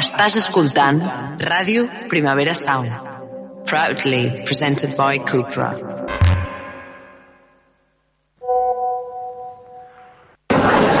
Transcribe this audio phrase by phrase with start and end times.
[0.00, 0.96] Estàs escoltant
[1.44, 2.88] Ràdio Primavera Sound.
[3.68, 5.66] Proudly presented by Cupra.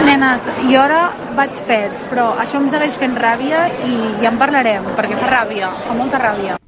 [0.04, 0.98] Nenes, jo ara
[1.38, 5.70] vaig fet, però això em segueix fent ràbia i ja en parlarem, perquè fa ràbia,
[5.86, 6.58] fa molta ràbia.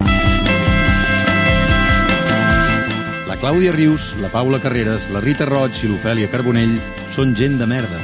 [3.28, 6.78] La Clàudia Rius, la Paula Carreras, la Rita Roig i l'Ofèlia Carbonell
[7.12, 8.00] són gent de merda.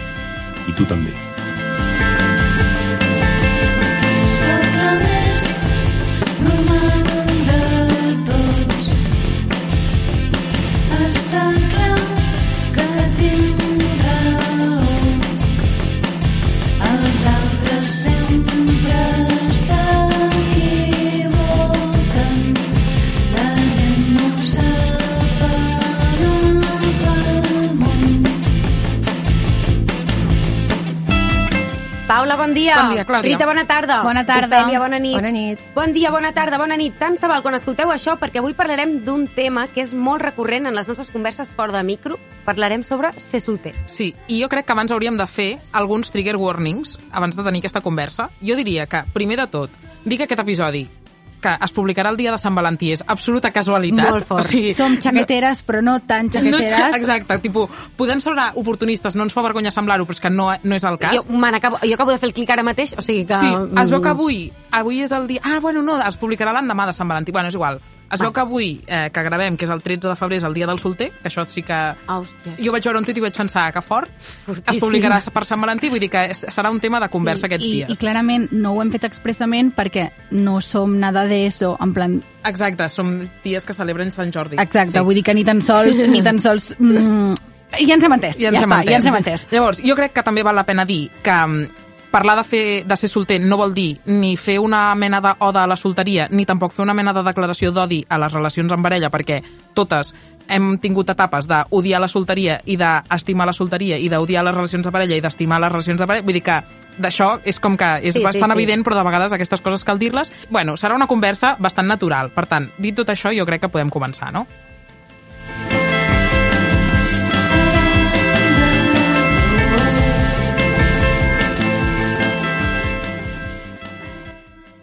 [0.69, 1.17] I tu també.
[32.49, 32.77] Bon dia.
[32.77, 33.37] Bon dia, Clàudia.
[33.37, 34.03] Rita, bona tarda.
[34.03, 34.63] Bona tarda.
[34.63, 35.15] Ofèlia, bona nit.
[35.15, 35.61] Bona nit.
[35.75, 36.97] Bon dia, bona tarda, bona nit.
[36.99, 40.69] Tant se val quan escolteu això, perquè avui parlarem d'un tema que és molt recurrent
[40.69, 42.19] en les nostres converses fora de micro.
[42.49, 43.75] Parlarem sobre ser solter.
[43.87, 47.61] Sí, i jo crec que abans hauríem de fer alguns trigger warnings abans de tenir
[47.61, 48.31] aquesta conversa.
[48.41, 50.87] Jo diria que, primer de tot, dic aquest episodi
[51.41, 54.11] que es publicarà el dia de Sant Valentí és absoluta casualitat.
[54.11, 54.45] Molt fort.
[54.45, 56.97] O sigui, Som xaqueteres, però no tan no, xaqueteres.
[56.97, 60.75] exacte, tipus, podem semblar oportunistes, no ens fa vergonya semblar-ho, però és que no, no
[60.75, 61.15] és el cas.
[61.17, 63.35] Jo, me n'acabo- jo acabo de fer el clic ara mateix, o sigui que...
[63.39, 63.47] Sí,
[63.83, 65.41] es veu que mm, avui, avui és el dia...
[65.45, 67.33] Ah, bueno, no, es publicarà l'endemà de Sant Valentí.
[67.33, 67.81] Bueno, és igual.
[68.11, 70.55] Es veu que avui, eh, que gravem, que és el 13 de febrer, és el
[70.57, 71.77] dia del solter, que això sí que...
[72.09, 72.55] Hòstia.
[72.57, 74.09] Jo vaig veure un tuit i vaig pensar que fort.
[74.47, 74.73] Fortíssim.
[74.75, 77.67] Es publicarà per Sant Valentí, vull dir que serà un tema de conversa Sí, aquests
[77.67, 77.91] I, dies.
[77.93, 82.17] I clarament no ho hem fet expressament perquè no som nada de eso, en plan...
[82.49, 83.13] Exacte, som
[83.45, 84.57] dies que celebren Sant Jordi.
[84.63, 86.71] Exacte, vull dir que ni tan sols, ni tan sols...
[86.79, 87.35] Mm,
[87.77, 88.91] ja ens hem entès, Ja ens ja hem està, entès.
[88.91, 89.47] ja ens hem entès.
[89.53, 92.97] Llavors, jo crec que també val la pena dir que mm, parlar de, fer, de
[92.97, 96.73] ser solter no vol dir ni fer una mena d'oda a la solteria, ni tampoc
[96.73, 99.43] fer una mena de declaració d'odi a les relacions en parella, perquè
[99.75, 100.15] totes
[100.49, 104.93] hem tingut etapes d'odiar la solteria i d'estimar la solteria i d'odiar les relacions de
[104.93, 106.25] parella i d'estimar les relacions de parella.
[106.25, 106.57] Vull dir que
[106.99, 108.57] d'això és com que és Sí, sí, bastant sí.
[108.57, 110.33] evident, però de vegades aquestes coses cal dir-les.
[110.49, 112.33] Bueno, serà una conversa bastant natural.
[112.33, 114.47] Per tant, dit tot això, jo crec que podem començar, no?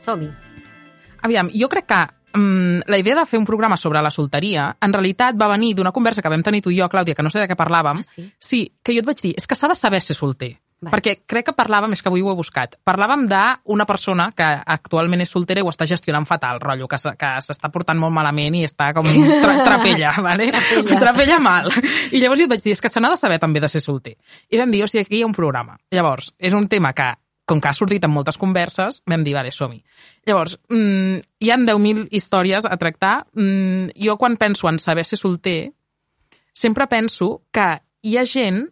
[0.05, 0.29] Som-hi.
[1.25, 2.01] Aviam, jo crec que
[2.37, 5.91] mm, la idea de fer un programa sobre la solteria en realitat va venir d'una
[5.95, 8.03] conversa que vam tenir tu i jo, Clàudia, que no sé de què parlàvem.
[8.03, 8.29] Ah, sí?
[8.37, 10.53] Sí, que jo et vaig dir, és que s'ha de saber ser solter.
[10.85, 10.91] Vale.
[10.91, 15.23] Perquè crec que parlàvem, és que avui ho he buscat, parlàvem d'una persona que actualment
[15.23, 18.53] és soltera i ho està gestionant fatal, rotllo, que, se- que s'està portant molt malament
[18.59, 20.51] i està com tra trapella, vale?
[20.51, 20.99] Trapella.
[20.99, 21.71] trapella mal.
[22.11, 23.81] I llavors jo et vaig dir, és que se n'ha de saber també de ser
[23.81, 24.17] solter.
[24.51, 25.79] I vam dir, hòstia, aquí hi ha un programa.
[25.95, 27.07] Llavors, és un tema que,
[27.45, 29.83] com que ha sortit en moltes converses, vam dir, vale, som-hi.
[30.25, 33.27] Llavors, mm, hi han 10.000 històries a tractar.
[33.33, 35.73] Mm, jo quan penso en saber ser solter,
[36.53, 38.65] sempre penso que hi ha gent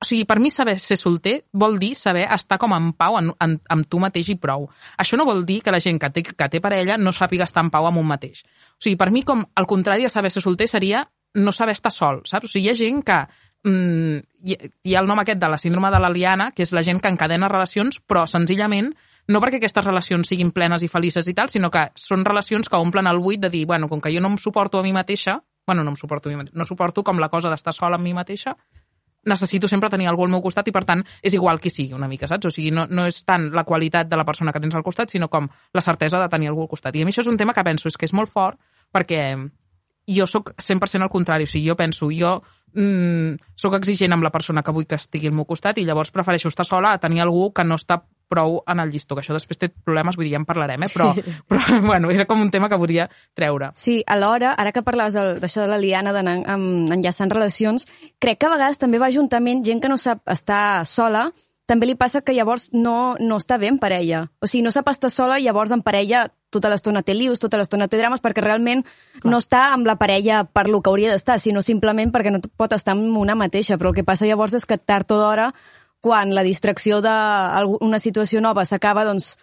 [0.00, 3.34] o sigui, per mi saber ser solter vol dir saber estar com en pau en,
[3.44, 4.64] en, amb tu mateix i prou.
[4.96, 7.60] Això no vol dir que la gent que té, que té parella no sàpiga estar
[7.66, 8.40] en pau amb un mateix.
[8.80, 11.04] O sigui, per mi, com el contrari de saber ser solter seria
[11.36, 12.48] no saber estar sol, saps?
[12.48, 13.20] O sigui, hi ha gent que...
[13.64, 16.72] Mm, hi, hi ha el nom aquest de la síndrome de la liana, que és
[16.72, 18.94] la gent que encadena relacions, però senzillament
[19.28, 22.80] no perquè aquestes relacions siguin plenes i felices i tal, sinó que són relacions que
[22.80, 25.38] omplen el buit de dir, bueno, com que jo no em suporto a mi mateixa,
[25.66, 28.08] bueno, no em suporto a mi mateixa, no suporto com la cosa d'estar sola amb
[28.08, 28.56] mi mateixa,
[29.24, 32.08] necessito sempre tenir algú al meu costat i, per tant, és igual qui sigui una
[32.08, 32.48] mica, saps?
[32.48, 35.12] O sigui, no, no és tant la qualitat de la persona que tens al costat,
[35.12, 36.96] sinó com la certesa de tenir algú al costat.
[36.96, 38.58] I a mi això és un tema que penso és que és molt fort
[38.90, 39.20] perquè
[40.08, 41.44] jo sóc 100% al contrari.
[41.44, 42.40] O sigui, jo penso, jo
[42.74, 46.10] mm, sóc exigent amb la persona que vull que estigui al meu costat i llavors
[46.10, 49.34] prefereixo estar sola a tenir algú que no està prou en el llistó, que això
[49.34, 50.90] després té problemes, vull dir, ja en parlarem, eh?
[50.94, 51.08] però,
[51.50, 53.72] però bueno, era com un tema que volia treure.
[53.74, 57.88] Sí, alhora, ara que parlaves del- d'això de la liana, d'anar enllaçant relacions,
[58.22, 61.32] crec que a vegades també va juntament gent que no sap estar sola,
[61.66, 64.28] també li passa que llavors no, no està bé en parella.
[64.42, 67.58] O sigui, no sap estar sola i llavors en parella tota l'estona té lius, tota
[67.60, 68.84] l'estona té drames, perquè realment
[69.24, 72.74] no està amb la parella per lo que hauria d'estar, sinó simplement perquè no pot
[72.76, 73.78] estar amb una mateixa.
[73.78, 75.50] Però el que passa llavors és que tard o d'hora,
[76.00, 79.36] quan la distracció d'una situació nova s'acaba, doncs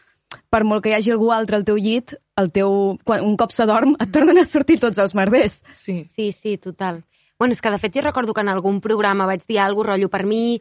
[0.51, 3.53] per molt que hi hagi algú altre al teu llit, el teu, quan, un cop
[3.56, 5.62] s'adorm, et tornen a sortir tots els merders.
[5.71, 6.03] Sí.
[6.12, 7.03] Sí, sí, total.
[7.39, 10.10] Bueno, és que de fet jo recordo que en algun programa vaig dir alguna rotllo
[10.10, 10.60] per mi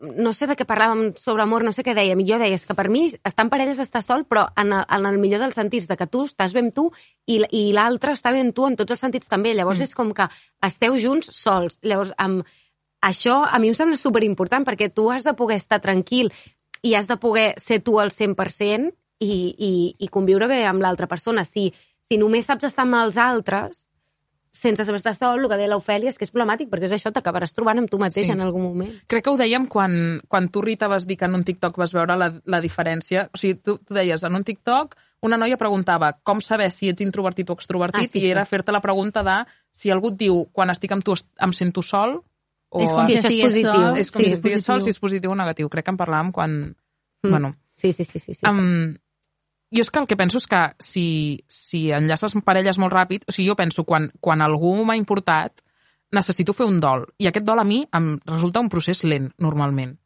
[0.00, 2.64] no sé de què parlàvem sobre amor, no sé què dèiem, i jo deia, és
[2.66, 5.42] que per mi estar en parella és estar sol, però en el, en el millor
[5.44, 6.86] dels sentits, de que tu estàs bé amb tu
[7.26, 9.52] i, i l'altre està bé amb tu en tots els sentits també.
[9.54, 9.90] Llavors mm.
[9.90, 10.28] és com que
[10.66, 11.80] esteu junts sols.
[11.84, 12.48] Llavors, amb,
[13.04, 16.32] això a mi em sembla superimportant perquè tu has de poder estar tranquil
[16.82, 21.08] i has de poder ser tu al 100% i, i, i conviure bé amb l'altra
[21.08, 21.44] persona.
[21.44, 21.68] Si,
[22.08, 23.84] si només saps estar amb els altres,
[24.52, 27.12] sense saber estar sol, el que deia l'Ofèlia és que és problemàtic, perquè és això,
[27.14, 28.32] t'acabaràs trobant amb tu mateix Sí.
[28.32, 28.90] en algun moment.
[29.06, 31.92] Crec que ho dèiem quan, quan tu, Rita, vas dir que en un TikTok vas
[31.92, 33.28] veure la, la diferència.
[33.32, 37.02] O sigui, tu, tu deies, en un TikTok una noia preguntava com saber si ets
[37.04, 38.30] introvertit o extrovertit Ah, sí, i sí.
[38.30, 41.82] era fer-te la pregunta de si algú et diu quan estic amb tu em sento
[41.82, 42.22] sol
[42.70, 43.72] o És com Sí, si això és positiu.
[43.72, 43.96] sol.
[43.98, 45.68] és com sí, si és estigués sol, si és positiu o negatiu.
[45.68, 46.74] Crec que en parlàvem quan...
[47.22, 47.30] Mm.
[47.30, 48.34] Bueno, Sí, sí, sí, sí.
[48.34, 48.46] sí, sí.
[48.46, 48.94] Um,
[49.70, 51.06] jo és que el que penso és que si,
[51.48, 55.62] si enllaces parelles molt ràpid, o sigui, jo penso, quan, quan algú m'ha importat,
[56.12, 57.06] necessito fer un dol.
[57.18, 59.96] I aquest dol a mi em resulta un procés lent, normalment.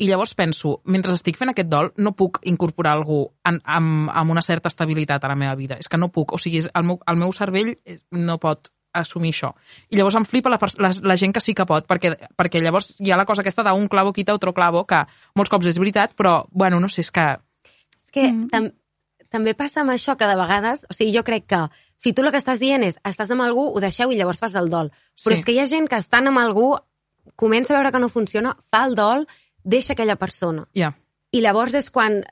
[0.00, 4.32] I llavors penso, mentre estic fent aquest dol, no puc incorporar algú en, amb, amb
[4.32, 5.76] una certa estabilitat a la meva vida.
[5.76, 6.32] És que no puc.
[6.32, 9.52] O sigui, el, meu, el meu cervell eh, no pot assumir això.
[9.92, 12.94] I llavors em flipa la, la, la gent que sí que pot, perquè, perquè llavors
[12.98, 15.04] hi ha la cosa aquesta d'un clavo quita otro clavo, que
[15.36, 17.28] molts cops és veritat, però, bueno, no sé, és que...
[18.00, 18.72] És que Mm.
[19.30, 21.60] Tam també passa amb això que de vegades, o sigui, jo crec que
[21.96, 24.54] si tu el que estàs dient és estàs amb algú, ho deixeu i llavors fas
[24.58, 24.90] el dol.
[24.90, 25.38] Però Sí.
[25.38, 26.76] és que hi ha gent que estan amb algú,
[27.36, 29.26] comença a veure que no funciona, fa el dol,
[29.62, 30.66] deixa aquella persona.
[30.74, 30.94] Ja.
[31.32, 32.24] I llavors és quan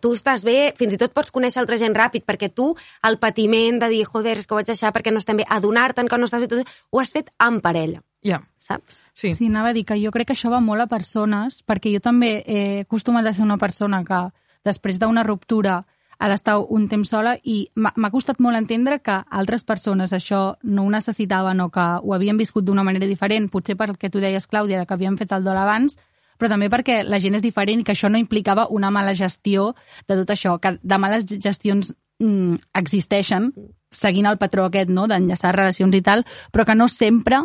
[0.00, 3.78] tu estàs bé, fins i tot pots conèixer altra gent ràpid, perquè tu el patiment
[3.80, 6.26] de dir, joder, és que ho vaig deixar perquè no estem bé, adonar-te'n que no
[6.26, 9.02] estàs bé, tot, ho has fet amb parella, Ja, saps?
[9.14, 9.32] sí.
[9.32, 12.00] Sí, anava a dir que jo crec que això va molt a persones, perquè jo
[12.00, 14.30] també he acostumat a ser una persona que
[14.64, 15.86] després d'una ruptura
[16.18, 20.84] ha d'estar un temps sola i m'ha costat molt entendre que altres persones això no
[20.84, 24.84] ho necessitaven o que ho havien viscut d'una manera diferent, potser perquè tu deies, Clàudia,
[24.84, 25.96] que havien fet el dol abans,
[26.38, 29.72] però també perquè la gent és diferent i que això no implicava una mala gestió
[30.08, 33.52] de tot això, que de males gestions mm, existeixen,
[33.94, 37.44] seguint el patró aquest, no?, d'enllaçar relacions i tal, però que no sempre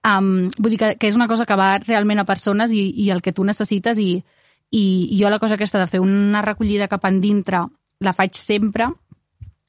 [0.00, 3.10] Um, vull dir que, que és una cosa que va realment a persones i, i
[3.12, 4.22] el que tu necessites i,
[4.72, 4.84] i
[5.18, 7.66] jo la cosa aquesta de fer una recollida cap endintre
[8.00, 8.88] la faig sempre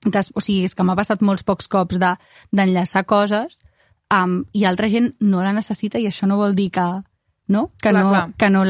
[0.05, 2.15] des, o sigui, és que m'ha passat molts pocs cops de-
[2.51, 3.59] d'enllaçar coses
[4.11, 6.87] um, i altra gent no la necessita i això no vol dir que
[7.51, 8.33] no, que Clar, no, clar.
[8.37, 8.63] que no,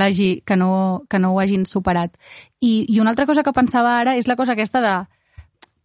[0.45, 2.15] que no, que no ho hagin superat.
[2.59, 4.93] I, I una altra cosa que pensava ara és la cosa aquesta de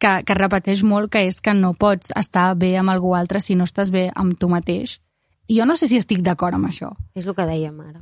[0.01, 3.55] que, que repeteix molt, que és que no pots estar bé amb algú altre si
[3.55, 4.97] no estàs bé amb tu mateix.
[5.49, 6.95] I jo no sé si estic d'acord amb això.
[7.15, 8.01] És el que dèiem ara.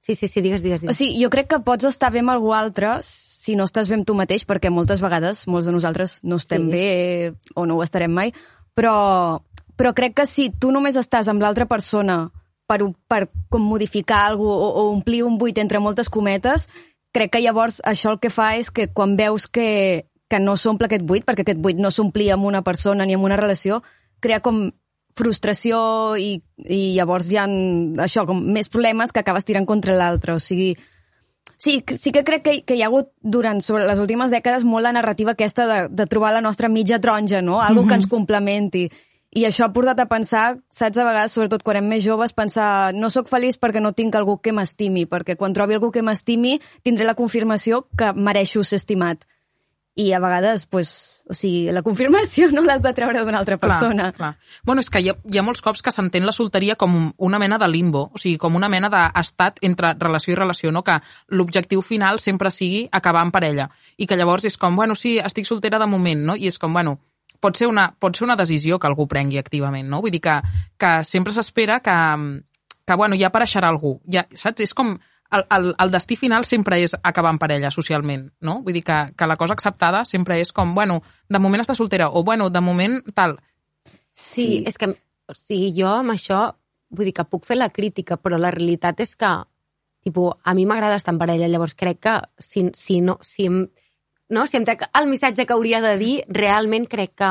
[0.00, 0.80] Sí, sí, sí, digues, digues.
[0.80, 0.96] O digues.
[0.96, 4.06] sigui, jo crec que pots estar bé amb algú altre si no estàs bé amb
[4.08, 6.70] tu mateix, perquè moltes vegades, molts de nosaltres no estem Sí.
[6.70, 8.32] bé o no ho estarem mai,
[8.74, 9.42] però,
[9.76, 12.30] però crec que si tu només estàs amb l'altra persona
[12.66, 16.68] per, per com modificar alguna o, o omplir un buit entre moltes cometes,
[17.12, 20.86] crec que llavors això el que fa és que quan veus que, que no s'omple
[20.86, 23.82] aquest buit, perquè aquest buit no s'omplia amb una persona ni amb una relació,
[24.20, 24.70] crea com
[25.20, 25.80] frustració
[26.16, 27.46] i, i llavors hi ha
[28.06, 30.34] això, com més problemes que acabes tirant contra l'altre.
[30.34, 30.72] O sigui,
[31.60, 34.88] sí, sí que crec que, que hi ha hagut durant sobre les últimes dècades molt
[34.88, 37.60] la narrativa aquesta de, de trobar la nostra mitja taronja, no?
[37.60, 38.88] Algo que ens complementi.
[39.30, 42.90] I això ha portat a pensar, saps, a vegades, sobretot quan érem més joves, pensar
[42.96, 46.56] no sóc feliç perquè no tinc algú que m'estimi, perquè quan trobi algú que m'estimi
[46.82, 49.22] tindré la confirmació que mereixo ser estimat.
[50.00, 54.10] I a vegades, pues, o sigui, la confirmació no l'has de treure d'una altra persona.
[54.14, 54.60] Clar, clar.
[54.64, 57.40] Bueno, és que hi ha, hi ha molts cops que s'entén la solteria com una
[57.42, 60.82] mena de limbo, o sigui, com una mena d'estat entre relació i relació, no?
[60.86, 60.96] que
[61.36, 63.68] l'objectiu final sempre sigui acabar en parella.
[64.00, 66.36] I que llavors és com, bueno, sí, estic soltera de moment, no?
[66.38, 66.96] I és com, bueno,
[67.40, 70.00] pot ser una, pot ser una decisió que algú prengui activament, no?
[70.00, 70.40] Vull dir que,
[70.80, 71.96] que sempre s'espera que,
[72.86, 73.98] que, bueno, ja apareixerà algú.
[74.08, 74.64] Ja, saps?
[74.64, 74.96] És com
[75.30, 78.60] el, el, el destí final sempre és acabar en parella socialment, no?
[78.62, 82.10] Vull dir que, que la cosa acceptada sempre és com, bueno, de moment està soltera,
[82.10, 83.38] o bueno, de moment tal.
[84.12, 84.64] Sí, Sí.
[84.66, 84.90] és que
[85.30, 86.54] o sigui, jo amb això
[86.90, 89.30] vull dir que puc fer la crítica, però la realitat és que
[90.02, 93.68] tipus, a mi m'agrada estar en parella, llavors crec que si, si no, si em,
[94.28, 97.30] no, si em trec el missatge que hauria de dir, realment crec que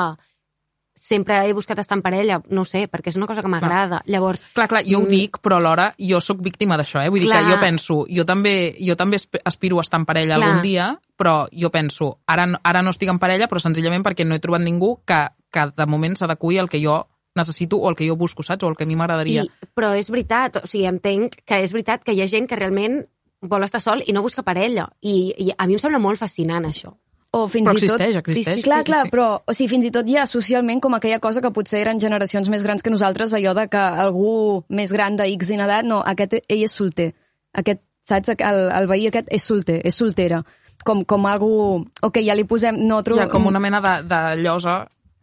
[1.00, 4.02] sempre he buscat estar en parella, no sé, perquè és una cosa que m'agrada.
[4.06, 5.08] Llavors, Clar, clar, jo ho Mm.
[5.08, 7.10] dic, però alhora jo sóc víctima d'això, eh?
[7.10, 7.44] Vull dir Clar.
[7.46, 10.48] que jo penso, jo també, jo també asp- aspiro a estar en parella Clar.
[10.50, 14.36] algun dia, però jo penso, ara, ara no estic en parella, però senzillament perquè no
[14.36, 18.08] he trobat ningú que, que de moment s'adequi al que jo necessito o el que
[18.08, 18.64] jo busco, saps?
[18.64, 19.46] O el que a mi m'agradaria.
[19.74, 23.06] Però és veritat, o sigui, entenc que és veritat que hi ha gent que realment
[23.42, 24.90] vol estar sol i no busca parella.
[25.00, 26.98] I, i a mi em sembla molt fascinant, això.
[27.32, 28.02] O fins Però i tot...
[28.02, 28.56] existeix, existeix.
[28.58, 29.12] Sí, sí, Clar, sí, clar, sí.
[29.14, 32.02] però o sigui, fins i tot hi ha socialment com aquella cosa que potser eren
[32.02, 34.32] generacions més grans que nosaltres, allò de que algú
[34.74, 37.12] més gran de X en edat, no, aquest, ell és solter.
[37.54, 40.42] Aquest, saps, el, el veí aquest és solter, és soltera.
[40.86, 41.52] Com, com algú...
[42.02, 42.80] O que ja li posem...
[42.88, 44.80] No, Hi ha com una mena de, de llosa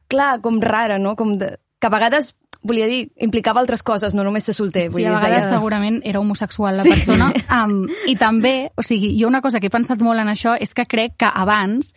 [0.07, 1.17] Clar, com rara, no?
[1.19, 2.35] Com de, que a vegades,
[2.67, 4.89] volia dir, implicava altres coses, no només ser solter.
[4.91, 6.91] Vull Sí, dir, a es vegades deia- segurament era homosexual la Sí.
[6.91, 7.33] persona.
[7.65, 10.75] Um, I també, o sigui, jo una cosa que he pensat molt en això és
[10.75, 11.95] que crec que abans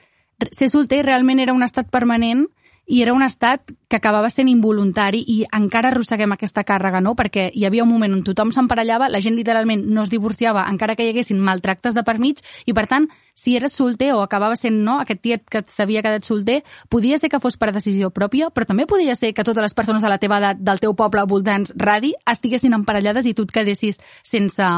[0.52, 2.46] ser solter realment era un estat permanent
[2.90, 7.14] i era un estat que acabava sent involuntari i encara arrosseguem aquesta càrrega, no?
[7.18, 10.96] Perquè hi havia un moment on tothom s'emparellava, la gent literalment no es divorciava encara
[10.98, 13.06] que hi haguessin maltractes de per mig i, per tant,
[13.38, 17.30] si eres solter o acabava sent no, aquest tiet que s'havia quedat solter, podia ser
[17.30, 20.18] que fos per decisió pròpia, però també podia ser que totes les persones de la
[20.18, 24.74] teva edat, del teu poble, voltants, radi, estiguessin emparellades i tu et quedessis sense,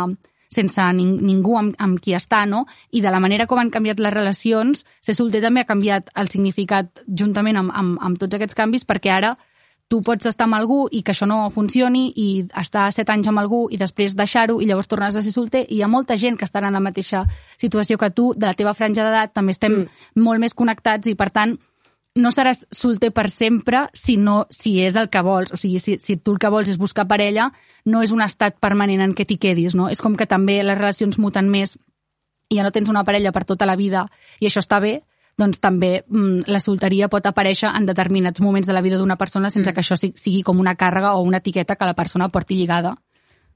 [0.51, 2.65] sense ning ningú amb, amb qui està, no?
[2.91, 6.29] I de la manera com han canviat les relacions, ser solter també ha canviat el
[6.29, 9.35] significat juntament amb, amb, amb tots aquests canvis, perquè ara
[9.91, 12.27] tu pots estar amb algú i que això no funcioni i
[12.61, 15.79] estar set anys amb algú i després deixar-ho i llavors tornes a ser solter i
[15.79, 17.25] hi ha molta gent que estarà en la mateixa
[17.59, 20.23] situació que tu, de la teva franja d'edat, també estem mm.
[20.23, 21.57] molt més connectats i per tant
[22.15, 25.51] no seràs solter per sempre si, no, si és el que vols.
[25.53, 27.51] O sigui, si, si tu el que vols és buscar parella,
[27.85, 29.87] no és un estat permanent en què t'hi quedis, no?
[29.89, 31.77] És com que també les relacions muten més
[32.51, 34.07] i ja no tens una parella per tota la vida
[34.41, 35.03] i això està bé,
[35.39, 39.49] doncs també mm, la solteria pot aparèixer en determinats moments de la vida d'una persona
[39.49, 39.73] sense Mm.
[39.73, 42.97] que això si- sigui com una càrrega o una etiqueta que la persona porti lligada,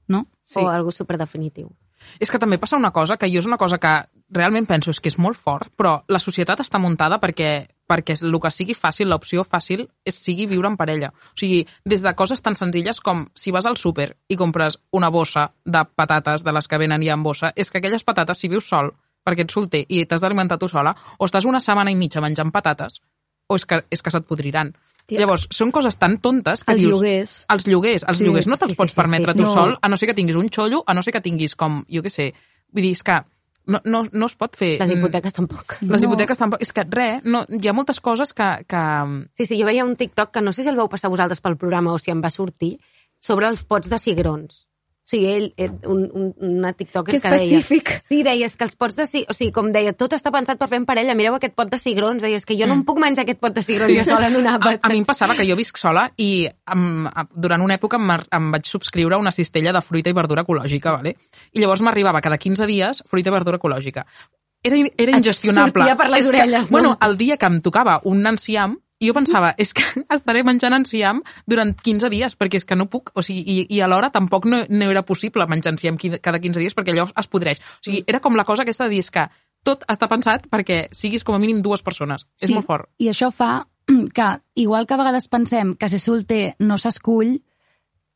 [0.08, 0.26] no?
[0.42, 0.60] Sí.
[0.60, 1.68] O algo superdefinitiu.
[2.18, 3.92] És que també passa una cosa, que jo és una cosa que
[4.30, 8.34] realment penso és que és molt fort, però la societat està muntada perquè, perquè el
[8.42, 11.12] que sigui fàcil, l'opció fàcil, és sigui viure en parella.
[11.14, 15.08] O sigui, des de coses tan senzilles com si vas al súper i compres una
[15.08, 18.48] bossa de patates de les que venen ja en bossa, és que aquelles patates, si
[18.48, 18.92] vius sol,
[19.26, 22.50] perquè ets solter i t'has d'alimentar tu sola, o estàs una setmana i mitja menjant
[22.54, 23.00] patates,
[23.48, 24.74] o és que, és que se't podriran.
[25.06, 25.20] Tia.
[25.22, 26.96] Llavors, són coses tan tontes que Els dius...
[26.96, 27.32] lloguers.
[27.54, 28.02] Els lloguers.
[28.10, 28.24] Els Sí.
[28.26, 29.52] lloguers no te'ls Sí, pots sí, permetre sí, tu no.
[29.52, 32.02] sol, a no ser que tinguis un xollo, a no ser que tinguis com, jo
[32.02, 32.32] què sé,
[32.74, 33.20] vull dir, és que
[33.66, 34.76] no, no, no es pot fer...
[34.80, 35.76] Les mm, hipoteques tampoc.
[35.82, 36.08] Les No.
[36.08, 36.62] hipoteques tampoc...
[36.62, 38.48] És que res, no, hi ha moltes coses que...
[38.68, 38.82] que...
[39.38, 41.58] Sí, sí, jo veia un TikTok que no sé si el vau passar vosaltres pel
[41.58, 42.76] programa o si em va sortir,
[43.18, 44.65] sobre els pots de cigrons.
[45.06, 47.58] O sigui, ell, eh, un, un, una TikToker Que que, deia...
[47.60, 47.92] específic.
[48.08, 49.04] Sí, deies que els pots de.
[49.30, 51.14] O sigui, com deia, tot està pensat per fer en parella.
[51.14, 52.24] Mireu aquest pot de cigrons.
[52.24, 54.48] Deies que jo no em puc menjar aquest pot de cigrons jo sola en un
[54.50, 54.80] A, àpat.
[54.82, 58.10] a mi em passava que jo visc sola i em, a, durant una època em,
[58.34, 61.14] em vaig subscriure a una cistella de fruita i verdura ecològica, vale?
[61.54, 64.02] i llavors m'arribava cada 15 dies fruita i verdura ecològica.
[64.66, 65.84] Era, era Et ingestionable.
[65.84, 66.80] sortia per les orelles, que, no?
[66.80, 69.84] Bueno, el dia que em tocava un enciam, i jo pensava, és que
[70.16, 73.82] estaré menjant enciam durant 15 dies, perquè és que no puc, o sigui, i, i
[73.84, 77.60] alhora tampoc no, no era possible menjar enciam cada 15 dies perquè allò es podreix.
[77.60, 79.26] O sigui, era com la cosa aquesta de dir és que
[79.66, 82.24] tot està pensat perquè siguis com a mínim dues persones.
[82.40, 82.88] És molt fort.
[83.02, 83.66] I això fa
[84.16, 87.36] que, igual que a vegades pensem que ser solter no s'escull,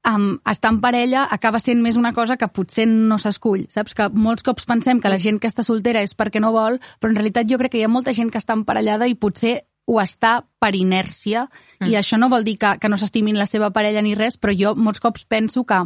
[0.08, 3.94] um, estar en parella acaba sent més una cosa que potser no s'escull, saps?
[3.94, 7.12] Que molts cops pensem que la gent que està soltera és perquè no vol, però
[7.12, 9.58] en realitat jo crec que hi ha molta gent que està emparellada i potser
[9.90, 11.48] ho està per inèrcia,
[11.80, 11.88] mm.
[11.90, 14.54] i això no vol dir que, que no s'estimin la seva parella ni res, però
[14.54, 15.82] jo molts cops penso que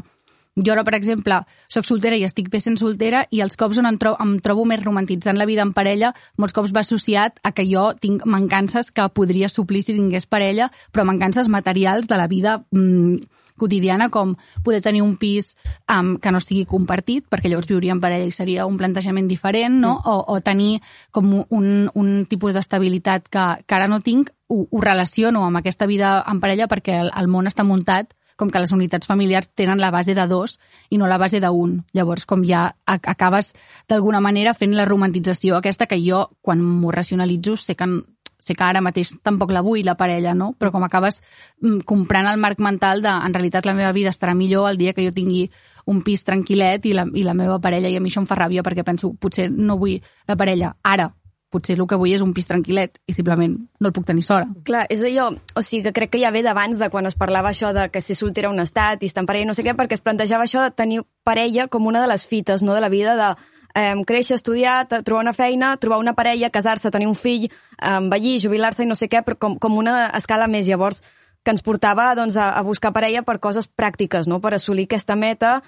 [0.55, 1.41] jo ara, per exemple,
[1.73, 4.67] sóc soltera i estic bé sent soltera i els cops on em, tro em trobo
[4.71, 8.93] més romantitzant la vida en parella, molts cops va associat a que jo tinc mancances
[8.95, 14.35] que podria suplir si tingués parella, però mancances materials de la vida mm, quotidiana, com
[14.65, 15.55] poder tenir un pis
[15.89, 19.79] um, que no estigui compartit, perquè llavors viuria en parella i seria un plantejament diferent,
[19.81, 19.95] no?
[20.05, 20.81] O, o tenir
[21.11, 25.87] com un, un tipus d'estabilitat que, que ara no tinc, ho, ho relaciono amb aquesta
[25.87, 29.79] vida en parella perquè el, el món està muntat com que les unitats familiars tenen
[29.79, 30.59] la base de dos
[30.91, 31.77] i no la base d'un.
[31.95, 33.53] Llavors, com ja acabes
[33.89, 37.87] d'alguna manera fent la romantització aquesta que jo, quan m'ho racionalitzo, sé que,
[38.45, 40.53] sé que ara mateix tampoc la vull, la parella, no?
[40.59, 41.23] Però com acabes
[41.63, 44.93] mm, comprant el marc mental de, en realitat, la meva vida estarà millor el dia
[44.93, 45.49] que jo tingui
[45.91, 48.39] un pis tranquil·let i la, i la meva parella, i a mi això em fa
[48.39, 51.11] ràbia perquè penso, potser no vull la parella ara,
[51.55, 54.49] potser el que vull és un pis tranquil·let i simplement no el puc tenir sola.
[54.67, 57.53] Clar, és allò, o sigui, que crec que ja ve d'abans de quan es parlava
[57.53, 59.99] això de que ser soltera un estat i estar en parella, no sé què, perquè
[59.99, 63.15] es plantejava això de tenir parella com una de les fites, no?, de la vida
[63.21, 63.35] de
[63.75, 68.41] eh, créixer, estudiar, trobar una feina, trobar una parella, casar-se, tenir un fill, eh, envellir,
[68.43, 70.69] jubilar-se i no sé què, però com, com una escala més.
[70.69, 71.03] Llavors,
[71.45, 75.17] que ens portava doncs, a, a buscar parella per coses pràctiques, no?, per assolir aquesta
[75.17, 75.59] meta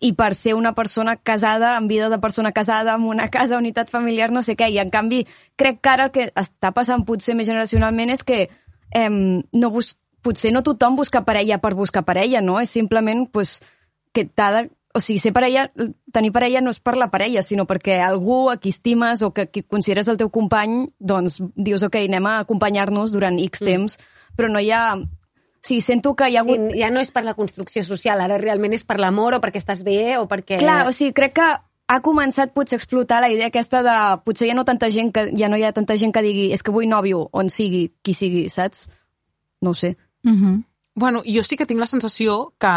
[0.00, 3.90] i per ser una persona casada, amb vida de persona casada, amb una casa, unitat
[3.90, 4.68] familiar, no sé què.
[4.72, 5.22] I, en canvi,
[5.56, 8.48] crec que ara el que està passant potser més generacionalment és que
[8.94, 9.94] em, no bus
[10.24, 12.56] potser no tothom busca parella per buscar parella, no?
[12.60, 13.58] És simplement pues,
[14.16, 14.62] que t'ha de...
[14.94, 15.64] O sigui, ser parella,
[16.14, 19.48] tenir parella no és per la parella, sinó perquè algú a qui estimes o que,
[19.50, 23.98] que consideres el teu company, doncs dius, ok, anem a acompanyar-nos durant X temps,
[24.38, 24.94] però no hi ha...
[24.94, 26.74] O sigui, sento que hi ha Sí, hagut...
[26.78, 29.82] ja no és per la construcció social, ara realment és per l'amor o perquè estàs
[29.82, 30.60] bé o perquè...
[30.62, 31.48] Clar, o sigui, crec que
[31.88, 35.26] ha començat potser a explotar la idea aquesta de potser ja no tanta gent que
[35.36, 38.14] ja no hi ha tanta gent que digui és que vull nòvio, on sigui, qui
[38.14, 38.86] sigui, saps?
[39.60, 39.96] No ho sé.
[40.24, 40.62] Uh -huh.
[40.94, 42.74] Bueno, jo sí que tinc la sensació que,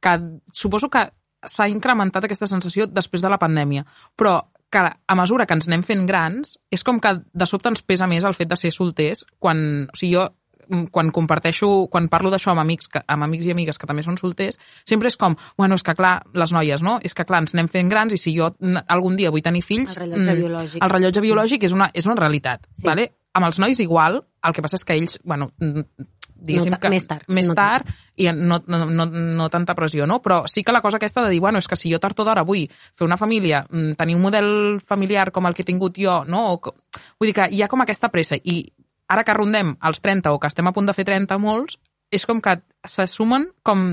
[0.00, 0.20] que
[0.52, 1.10] suposo que
[1.44, 3.84] s'ha incrementat aquesta sensació després de la pandèmia,
[4.16, 4.40] però
[4.70, 8.08] que a mesura que ens anem fent grans, és com que de sobte ens pesa
[8.10, 9.86] més el fet de ser solters quan...
[9.92, 10.24] O sigui, jo
[10.68, 14.02] mm, quan comparteixo, quan parlo d'això amb amics, que, amb amics i amigues que també
[14.02, 16.96] són solters, sempre és com, bueno, és que clar, les noies, no?
[17.06, 19.62] És que clar, ens anem fent grans i si jo mm, algun dia vull tenir
[19.62, 19.96] fills...
[20.00, 20.82] El rellotge biològic.
[20.82, 22.88] El rellotge biològic és una, és una realitat, Sí.
[22.90, 23.12] vale?
[23.36, 26.90] Amb els nois igual, el que passa és que ells, bueno, mm, diguéssim No que...
[26.92, 30.20] més tard, Més no tard, i no, no, no, no tanta pressió, no?
[30.24, 32.26] Però sí que la cosa aquesta de dir, bueno, és que si jo tard o
[32.26, 34.50] d'hora vull fer una família, mm, tenir un model
[34.84, 36.44] familiar com el que he tingut jo, no?
[36.54, 36.76] O,
[37.18, 38.62] vull dir que hi ha com aquesta pressa i
[39.08, 41.78] ara que rondem els 30 o que estem a punt de fer 30 molts,
[42.10, 43.92] és com que se sumen com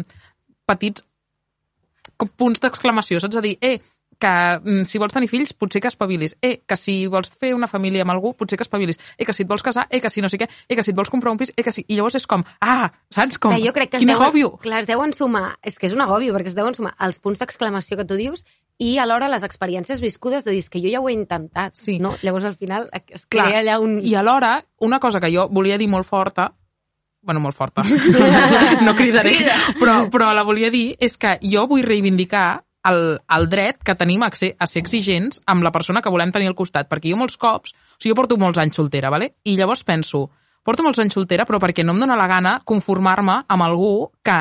[0.69, 1.03] petits
[2.17, 3.37] com punts d'exclamació, saps?
[3.37, 3.79] A dir, eh,
[4.23, 4.31] que
[4.63, 6.37] mm, si vols tenir fills, potser que espavilis.
[6.41, 8.99] Eh, que si vols fer una família amb algú, potser que espavilis.
[9.17, 10.91] Eh, que si et vols casar, eh, que si no sé què, eh, que si
[10.93, 11.83] et vols comprar un pis, eh, que si...
[11.89, 13.37] I llavors és com, ah, saps?
[13.37, 14.53] Com, Clar, jo crec que quin agòbio.
[14.63, 17.39] clar, es deuen sumar, és que és un agòbio, perquè es deuen sumar els punts
[17.43, 18.45] d'exclamació que tu dius
[18.79, 21.99] i alhora les experiències viscudes de dir "És que jo ja ho he intentat, Sí.
[21.99, 22.15] no?
[22.23, 23.99] Llavors al final es Clar, crea allà un...
[24.01, 26.53] I alhora, una cosa que jo volia dir molt forta,
[27.21, 27.83] bueno, molt forta,
[28.85, 29.35] no cridaré,
[29.79, 34.23] però, però la volia dir, és que jo vull reivindicar el, el dret que tenim
[34.23, 37.19] a ser, a ser exigents amb la persona que volem tenir al costat, perquè jo
[37.19, 39.33] molts cops, o sigui, jo porto molts anys soltera, vale?
[39.43, 40.25] i llavors penso,
[40.63, 44.37] porto molts anys soltera, però perquè no em dóna la gana conformar-me amb algú que,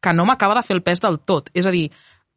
[0.00, 1.50] que no m'acaba de fer el pes del tot.
[1.54, 1.88] És a dir,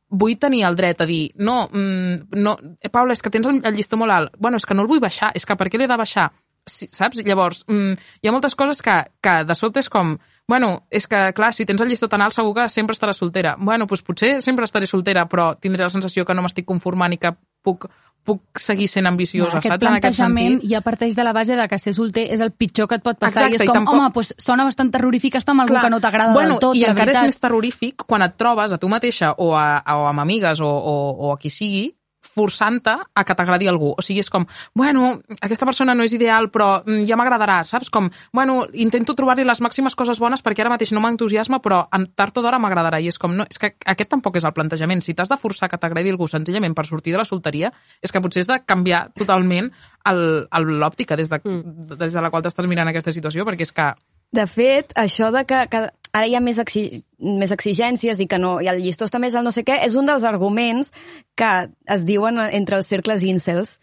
[0.09, 3.75] vull tenir el dret a dir, no, mm, no eh, Paula, és que tens el
[3.75, 4.37] llistó molt alt.
[4.37, 6.29] Bueno, és que no el vull baixar, és que per què l'he de baixar?
[6.65, 7.23] Sí, saps?
[7.25, 10.13] Llavors, mm, hi ha moltes coses que, que de sobte és com,
[10.47, 13.55] bueno, és que, clar, si tens el llistó tan alt segur que sempre estaràs soltera.
[13.59, 17.17] Bueno, doncs potser sempre estaré soltera, però tindré la sensació que no m'estic conformant i
[17.19, 17.89] que puc,
[18.23, 19.83] puc seguir sent ambiciosa, aquest saps?
[19.83, 20.69] En aquest plantejament sentit.
[20.71, 23.19] ja parteix de la base de que ser solter és el pitjor que et pot
[23.19, 25.75] passar Exacte, i és i com, tampoc- home, doncs sona bastant terrorífic estar amb algú
[25.79, 27.23] que no t'agrada bueno, del tot, I encara veritat.
[27.23, 30.67] és més terrorífic quan et trobes a tu mateixa o, a, o amb amigues o,
[30.71, 30.95] o,
[31.27, 31.89] o a qui sigui
[32.33, 33.93] forçant-te a que t'agradi algú.
[33.97, 37.91] O sigui, és com, bueno, aquesta persona no és ideal, però mm, ja m'agradarà, saps?
[37.93, 42.07] Com, bueno, intento trobar-li les màximes coses bones perquè ara mateix no m'entusiasma, però en
[42.17, 43.01] tard o d'hora m'agradarà.
[43.03, 45.03] I és com, no, és que aquest tampoc és el plantejament.
[45.05, 48.21] Si t'has de forçar que t'agradi algú senzillament per sortir de la solteria, és que
[48.23, 49.71] potser has de canviar totalment
[50.11, 53.93] l'òptica des, de, des de la qual t'estàs mirant aquesta situació, perquè és que
[54.33, 56.85] De fet, això de que, que ara hi ha més, exi
[57.19, 59.97] més exigències i que no, i el llistó està més al no sé què, és
[59.99, 60.93] un dels arguments
[61.39, 61.51] que
[61.97, 63.79] es diuen entre els cercles incels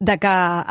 [0.00, 0.26] de que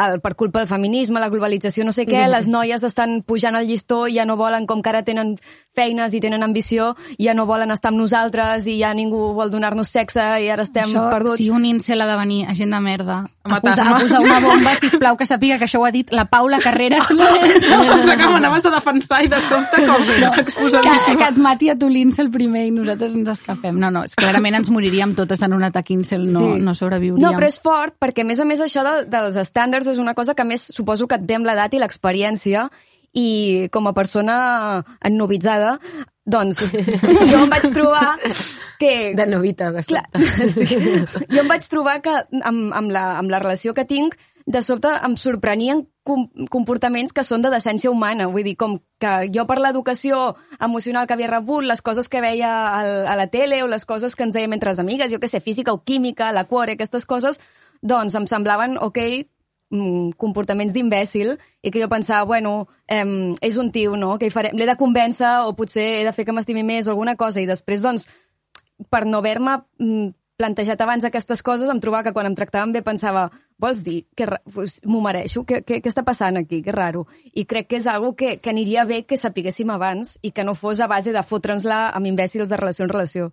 [0.06, 3.68] el, per culpa del feminisme, la globalització, no sé què, les noies estan pujant al
[3.70, 5.36] llistó i ja no volen, com que ara tenen
[5.78, 9.92] feines i tenen ambició, ja no volen estar amb nosaltres i ja ningú vol donar-nos
[9.94, 11.38] sexe i ara estem això, perduts.
[11.44, 13.70] si un incel ha de venir, agent de merda, a matar-me.
[13.70, 16.58] posar, a posar una bomba, sisplau, que sàpiga que això ho ha dit la Paula
[16.60, 17.06] Carreras.
[17.14, 21.30] Pensa que m'anaves a defensar i de sobte com que, que exposadíssima.
[21.30, 23.78] et mati a tu l'incel primer i nosaltres ens escapem.
[23.78, 26.60] No, no, és que clarament ens moriríem totes en un atac incel, no, Sí.
[26.66, 27.22] no sobreviuríem.
[27.30, 30.16] No, però és fort, perquè a més a més això de, dels estàndards és una
[30.18, 32.70] cosa que més suposo que et ve amb l'edat i l'experiència
[33.18, 34.38] i com a persona
[35.06, 35.78] ennovitzada,
[36.30, 36.62] doncs
[37.32, 38.18] jo em vaig trobar
[38.80, 39.14] que...
[39.18, 40.06] De novita, de Clar,
[40.58, 40.68] sí.
[41.34, 44.18] Jo em vaig trobar que amb, amb, la, amb la relació que tinc,
[44.50, 48.26] de sobte em sorprenien com, comportaments que són de decència humana.
[48.34, 50.22] Vull dir, com que jo per l'educació
[50.58, 54.18] emocional que havia rebut, les coses que veia al, a la tele o les coses
[54.18, 57.06] que ens dèiem entre les amigues, jo que sé, física o química, la cuore, aquestes
[57.06, 57.38] coses,
[57.82, 59.00] doncs em semblaven, ok,
[59.72, 64.34] mm, comportaments d'imbècil i que jo pensava, bueno, em, és un tio, no?, que hi
[64.34, 67.42] farem, l'he de convèncer o potser he de fer que m'estimi més o alguna cosa
[67.42, 68.10] i després, doncs,
[68.90, 72.82] per no haver-me mm, plantejat abans aquestes coses, em trobava que quan em tractaven bé
[72.82, 73.26] pensava,
[73.60, 75.44] vols dir que pues, m'ho mereixo?
[75.44, 76.62] Què, què, què està passant aquí?
[76.64, 77.04] Que raro.
[77.36, 80.56] I crec que és algo que, que aniria bé que sapiguéssim abans i que no
[80.56, 83.30] fos a base de fotre'ns-la amb imbècils de relació en relació.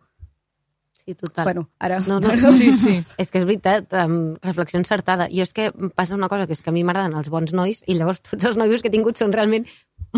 [1.07, 1.45] Sí, total.
[1.45, 2.01] Bueno, ara...
[2.01, 2.53] No, no, Perdó.
[2.53, 2.99] Sí, sí.
[3.17, 5.29] És que és veritat, um, reflexió encertada.
[5.31, 7.85] Jo és que passa una cosa, que és que a mi m'agraden els bons nois
[7.87, 9.69] i llavors tots els noios que he tingut són realment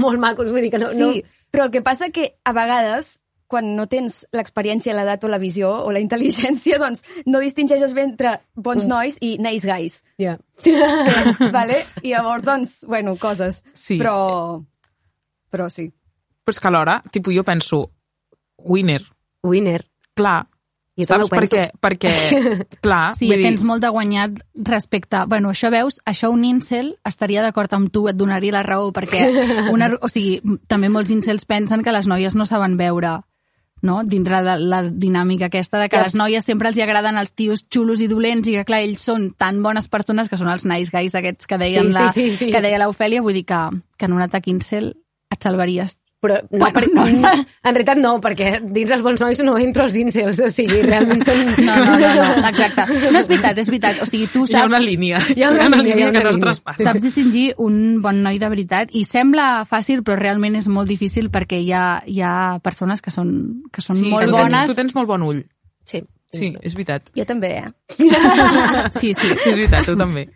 [0.00, 0.88] molt macos, vull dir que no...
[0.96, 5.40] Sí, però el que passa que a vegades quan no tens l'experiència, l'edat o la
[5.40, 10.00] visió o la intel·ligència, doncs no distingeixes bé entre bons nois i nice guys.
[10.20, 10.36] No.
[10.64, 10.88] Ja.
[11.56, 11.82] vale?
[12.02, 13.62] I llavors, doncs, bueno, coses.
[13.72, 13.96] Sí.
[14.00, 14.60] Però,
[15.52, 15.88] però sí.
[16.44, 17.82] Però és que alhora, tipus, jo penso,
[18.64, 19.02] winner,
[19.44, 19.82] Winner.
[20.16, 20.46] clar,
[20.98, 21.24] Jo saps?
[21.24, 21.54] ho penso.
[21.54, 22.12] Perquè, perquè
[22.84, 25.22] clar, Sí, vull dir, tens molt de guanyat respecte...
[25.30, 29.24] Bueno, això veus, això un incel estaria d'acord amb tu, et donaria la raó, perquè
[29.74, 33.20] una, o sigui, també molts incels pensen que les noies no saben veure
[33.82, 34.02] no?
[34.04, 37.32] dintre de la dinàmica aquesta de que a les noies sempre els hi agraden els
[37.38, 40.66] tios xulos i dolents i que, clar, ells són tan bones persones que són els
[40.66, 42.50] nice guys aquests que deien Sí, sí, la, sí, sí.
[42.52, 43.62] que deia l'Ofèlia, vull dir que,
[43.98, 44.96] que en un atac incel
[45.30, 49.20] et salvaries Però no, Bueno, per, no, s'ha- en realitat no, perquè dins els bons
[49.22, 51.44] nois no entro als incels, o sigui, realment són...
[51.62, 52.86] No, no, no, no, exacte.
[53.12, 54.00] No és veritat, és veritat.
[54.02, 55.20] O sigui, tu Hi ha saps, una línia.
[55.36, 56.44] Hi ha una línia, hi ha que una no es línia.
[56.48, 56.88] traspassa.
[56.88, 61.30] saps distingir un bon noi de veritat i sembla fàcil, però realment és molt difícil
[61.30, 62.34] perquè hi ha, hi ha
[62.66, 63.30] persones que són,
[63.70, 64.58] que són Sí, molt tu bones.
[64.58, 65.44] Tens, tu tens molt bon ull.
[65.86, 66.02] Sí.
[66.34, 67.06] Sí, és veritat.
[67.16, 67.68] Jo també, eh?
[69.00, 69.28] Sí, sí.
[69.32, 70.26] És veritat, tu també.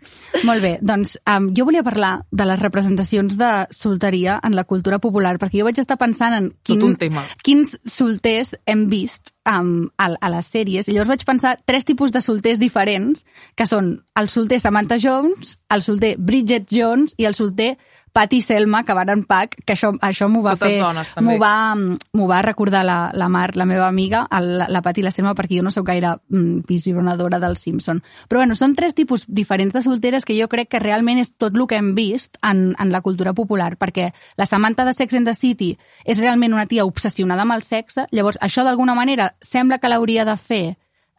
[0.47, 4.97] Molt bé, doncs um, jo volia parlar de les representacions de solteria en la cultura
[5.03, 7.23] popular, perquè jo vaig estar pensant en quin, Tot un tema.
[7.45, 12.11] quins solters hem vist um, a, a les sèries, i llavors vaig pensar tres tipus
[12.15, 13.25] de solters diferents,
[13.55, 17.75] que són el solter Samantha Jones, el solter Bridget Jones i el solter
[18.13, 20.81] Patty Selma, que van en pack, que això, això m'ho va Totes fer...
[20.83, 21.31] dones, també.
[21.31, 25.05] M'ho va, m'ho va recordar la, la Mar, la meva amiga, el, la Patty i
[25.07, 28.03] la Selma, perquè jo no sóc gaire mm, visionadora del Simpson.
[28.29, 31.57] Però bueno, són tres tipus diferents de solteres que jo crec que realment és tot
[31.57, 35.27] el que hem vist en, en la cultura popular, perquè la Samantha de Sex and
[35.27, 35.71] the City
[36.05, 40.27] és realment una tia obsessionada amb el sexe, llavors això d'alguna manera sembla que l'hauria
[40.29, 40.63] de fer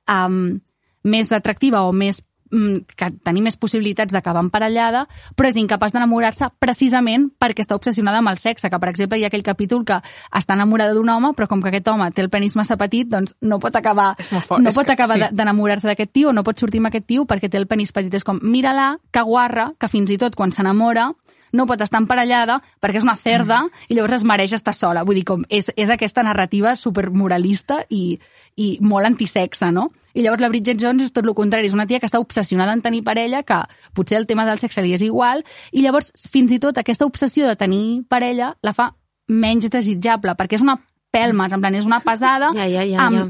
[0.07, 0.61] um,
[1.03, 6.49] més atractiva o més mm, que tenir més possibilitats d'acabar emparellada, però és incapaç d'enamorar-se
[6.61, 9.97] precisament perquè està obsessionada amb el sexe, que per exemple hi ha aquell capítol que
[10.31, 13.35] està enamorada d'un home, però com que aquest home té el penis massa petit, doncs
[13.43, 14.15] no pot acabar,
[14.47, 15.25] fort, no pot acabar sí.
[15.25, 18.15] de- d'enamorar-se d'aquest tio, no pot sortir amb aquest tio perquè té el penis petit.
[18.15, 21.11] És com, mira-la, que guarra, que fins i tot quan s'enamora
[21.55, 23.71] no pot estar emparellada perquè és una cerda Mm.
[23.89, 25.05] i llavors es mereix estar sola.
[25.07, 28.19] Vull dir, com és, és aquesta narrativa supermoralista i,
[28.57, 29.91] i molt antisexe, no?
[30.15, 32.73] I llavors la Bridget Jones és tot el contrari, és una tia que està obsessionada
[32.75, 33.61] en tenir parella, que
[33.95, 37.47] potser el tema del sexe li és igual, i llavors fins i tot aquesta obsessió
[37.49, 38.93] de tenir parella la fa
[39.29, 40.79] menys desitjable, perquè és una
[41.15, 43.25] pelmes, en plan, és una pesada, Ja, ja, ja, amb- ja.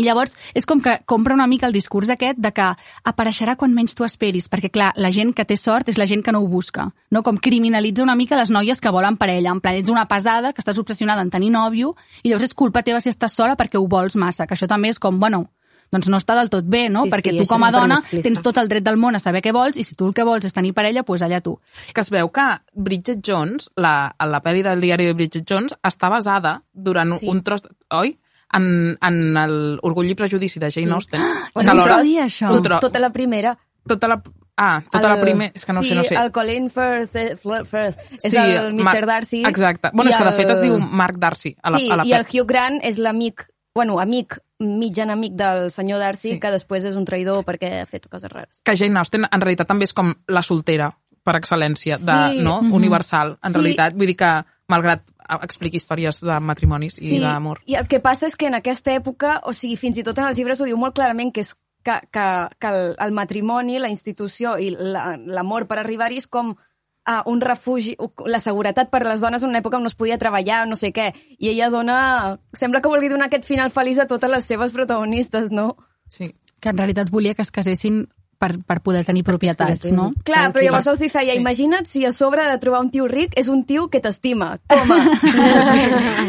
[0.00, 2.70] I llavors és com que compra una mica el discurs aquest de que
[3.04, 6.24] apareixerà quan menys tu esperis, perquè clar, la gent que té sort és la gent
[6.24, 7.22] que no ho busca, no?
[7.26, 10.64] Com criminalitza una mica les noies que volen parella, en plan, ets una pesada que
[10.64, 13.86] estàs obsessionada en tenir nòvio i llavors és culpa teva si estàs sola perquè ho
[13.86, 15.46] vols massa, que això també és com, bueno,
[15.90, 17.02] doncs no està del tot bé, no?
[17.04, 19.42] Sí, perquè sí, tu com a dona tens tot el dret del món a saber
[19.42, 21.56] què vols i si tu el que vols és tenir parella, doncs allà tu.
[21.92, 26.08] Que es veu que Bridget Jones, la, la pel·li del diari de Bridget Jones, està
[26.08, 27.26] basada durant Sí.
[27.28, 27.66] un tros...
[27.90, 28.18] Oi?
[28.52, 31.20] En, en el Orgull i Prejudici de Jane Austen.
[31.54, 32.50] Oh, no ho sabia, això.
[32.62, 33.56] Tro- Tota la primera.
[33.86, 34.22] tota la...
[34.56, 35.52] Ah, tota El- la primera...
[35.54, 36.14] És que no sí, sé, no sé.
[36.14, 38.84] el Colin Firth, eh, Firth és el Mr.
[38.84, 39.42] Mar- Darcy.
[39.46, 39.90] Exacte.
[39.94, 42.04] Bueno, és que de el- fet es diu Mark Darcy a la, sí, a la
[42.06, 42.26] i el.
[42.28, 46.40] Hugh Grant és l'amic, bueno, amic, mig enemic del senyor Darcy, Sí.
[46.40, 48.60] que després és un traïdor perquè ha fet coses rares.
[48.62, 50.90] Que Jane Austen en realitat també és com la soltera
[51.24, 52.42] per excel·lència, de, Sí.
[52.42, 52.60] no?
[52.60, 52.74] Mhm.
[52.74, 53.58] universal, en Sí.
[53.58, 53.94] realitat.
[53.94, 55.02] Vull dir que, malgrat
[55.44, 57.60] expliqui històries de matrimonis i d'amor.
[57.66, 60.26] i el que passa és que en aquesta època, o sigui, fins i tot en
[60.30, 62.24] els llibres ho diu molt clarament, que és que, que,
[62.60, 67.40] que el, el matrimoni, la institució i la- l'amor per arribar-hi és com uh, un
[67.40, 67.94] refugi,
[68.26, 70.76] la seguretat per a les dones en una època on no es podia treballar, no
[70.76, 71.10] sé què.
[71.38, 72.38] I ella dona...
[72.52, 75.76] Sembla que vulgui donar aquest final feliç a totes les seves protagonistes, no?
[76.08, 76.34] Sí.
[76.60, 78.02] Que en realitat volia que es casessin
[78.40, 80.10] per, per poder tenir propietats, no?
[80.24, 81.40] Clar, però llavors els hi feia, Sí.
[81.42, 84.54] imagina't si a sobre de trobar un tio ric és un tio que t'estima.
[84.66, 84.96] Toma.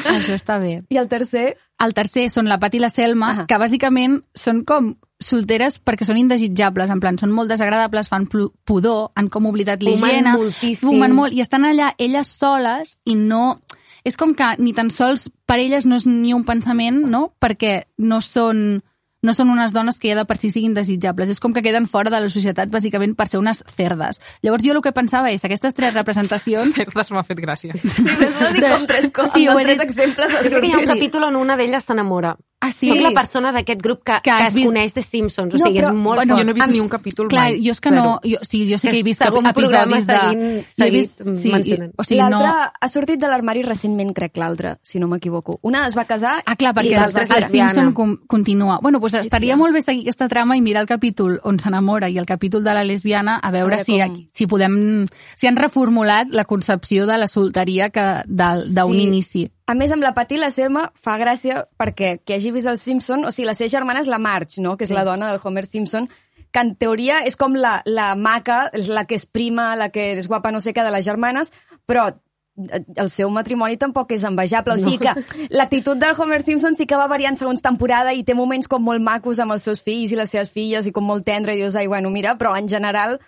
[0.00, 0.80] Això està bé.
[0.90, 3.46] I el tercer, El tercer són la Pat i la Selma, Ahà.
[3.48, 9.10] que bàsicament són com solteres perquè són indesitjables, en plan, són molt desagradables, fan pudor,
[9.16, 10.88] han com oblidat Fumen l'higiene, moltíssim.
[10.88, 13.58] fumen molt, i estan allà elles soles i no...
[14.04, 17.34] És com que ni tan sols per elles no és ni un pensament, no?
[17.40, 18.80] Perquè no són
[19.22, 21.28] no són unes dones que ja de per si siguin desitjables.
[21.28, 24.20] És com que queden fora de la societat bàsicament per ser unes cerdes.
[24.42, 26.74] Llavors jo el que pensava és, aquestes tres representacions...
[26.80, 27.76] Cerdes m'ha fet gràcia.
[27.76, 29.86] sí, vol dir com tres coses, Sí, sí, he tres dit.
[29.90, 30.36] exemples.
[30.40, 30.92] Crec que hi ha un Sí.
[30.94, 32.36] capítol on una d'elles s'enamora.
[32.62, 32.88] Ah, sí?
[32.88, 35.54] Soc la persona d'aquest grup que, Que que, es vist- coneix de Simpsons.
[35.54, 36.40] O No, sigui, és però- molt bueno, fort.
[36.40, 37.62] jo no he vist ni un capítol Clar, mai.
[37.64, 38.02] jo és que Zero.
[38.02, 38.20] no...
[38.22, 40.12] Jo, sí, jo sé que he vist Segon episodis de...
[40.14, 41.94] seguint- he vist, sí, mencionant.
[41.96, 42.70] o sigui, L'altre no...
[42.80, 45.58] ha sortit de l'armari recentment, crec, l'altre, si no m'equivoco.
[45.62, 47.44] Una es va casar Ah, clar, perquè i el, l'altra és el.
[47.44, 48.78] Simpson com, continua.
[48.82, 49.56] Bueno, doncs Sí, estaria tia.
[49.56, 52.74] molt bé seguir aquesta trama i mirar el capítol on s'enamora i el capítol de
[52.74, 55.06] la lesbiana a veure, A veure si, com- si podem...
[55.34, 59.02] si han reformulat la concepció de la solteria que del- d'un Sí.
[59.02, 59.50] inici.
[59.70, 62.78] A més, amb la Patty i la Selma fa gràcia perquè qui hagi vist el
[62.80, 64.76] Simpson, o sigui, la seva germana és la Marge, no?
[64.76, 64.96] que és Sí.
[64.96, 66.08] la dona del Homer Simpson,
[66.50, 70.26] que en teoria és com la, la maca, la que és prima, la que és
[70.26, 71.52] guapa, no sé què, de les germanes,
[71.86, 74.74] però eh, el seu matrimoni tampoc és envejable.
[74.74, 75.14] O sigui que
[75.54, 79.00] l'actitud del Homer Simpson sí que va variant segons temporada i té moments com molt
[79.00, 81.78] macos amb els seus fills i les seves filles i com molt tendre i dius,
[81.78, 83.20] ai, bueno, mira, però en general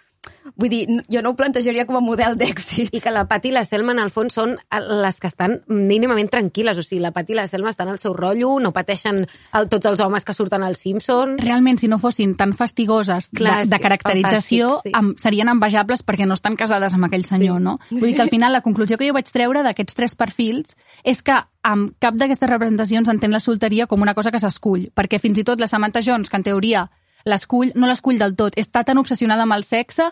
[0.58, 0.80] Vull dir,
[1.10, 2.92] jo no ho plantejaria com a model d'èxit.
[2.94, 4.54] I que la Pat i la Selma, en el fons, són
[5.02, 6.78] les que estan mínimament tranquil·les.
[6.78, 9.88] O sigui, la Pat i la Selma estan al seu rotllo, no pateixen el, tots
[9.90, 11.40] els homes que surten als Simpsons.
[11.42, 14.96] Realment, si no fossin tan fastigoses Clar, de, de sí, caracterització, fantàstic, sí.
[15.00, 17.78] em, serien envejables perquè no estan casades amb aquell senyor, no?
[17.90, 21.22] Vull dir que al final la conclusió que jo vaig treure d'aquests tres perfils és
[21.22, 25.38] que amb cap d'aquestes representacions entén la solteria com una cosa que s'escull, perquè fins
[25.38, 26.88] i tot la Samantha Jones, que en teoria
[27.24, 30.08] l'escull, no l'escull del tot, està tan obsessionada amb el sexe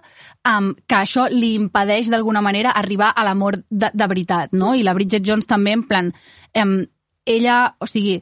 [0.47, 4.75] um, que això li impedeix d'alguna manera arribar a l'amor de, de veritat, no?
[4.75, 6.13] I la Bridget Jones també, en plan,
[6.63, 6.79] um,
[7.27, 8.21] ella, o sigui,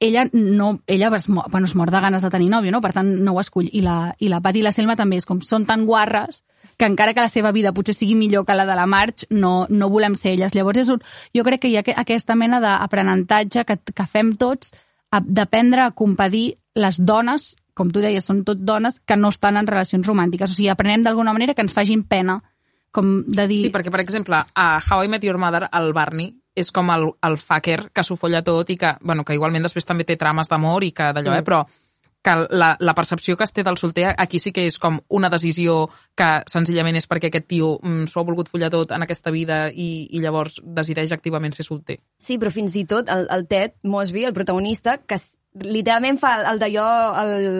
[0.00, 2.80] ella no, ella es, mor, bueno, es mor de ganes de tenir nòvio, no?
[2.80, 3.68] per tant no ho escull.
[3.72, 6.42] I la, i la Pat i la Selma també és com són tan guarres
[6.76, 9.66] que encara que la seva vida potser sigui millor que la de la Marge, no,
[9.70, 10.54] no volem ser elles.
[10.56, 11.02] Llavors és un,
[11.36, 14.74] jo crec que hi ha que- aquesta mena d'aprenentatge que, que fem tots
[15.22, 19.66] d'aprendre a compadir les dones, com tu deies, són tot dones que no estan en
[19.66, 20.50] relacions romàntiques.
[20.50, 22.40] O sigui, aprenem d'alguna manera que ens facin pena,
[22.94, 23.60] com de dir...
[23.66, 27.08] Sí, perquè, per exemple, a How I Met Your Mother, el Barney és com el,
[27.26, 30.46] el fucker que s'ho folla tot i que, bueno, que igualment després també té trames
[30.48, 31.42] d'amor i que d'allò, Mm.
[31.42, 31.64] eh, però
[32.24, 35.28] que la, la percepció que es té del solter aquí sí que és com una
[35.28, 39.30] decisió que senzillament és perquè aquest tio mm, s'ho ha volgut follar tot en aquesta
[39.34, 41.98] vida i, i llavors decideix activament ser solter.
[42.24, 45.18] Sí, però fins i tot el, el Ted Mosby, el protagonista, que
[45.62, 46.84] literalment fa el d'allò,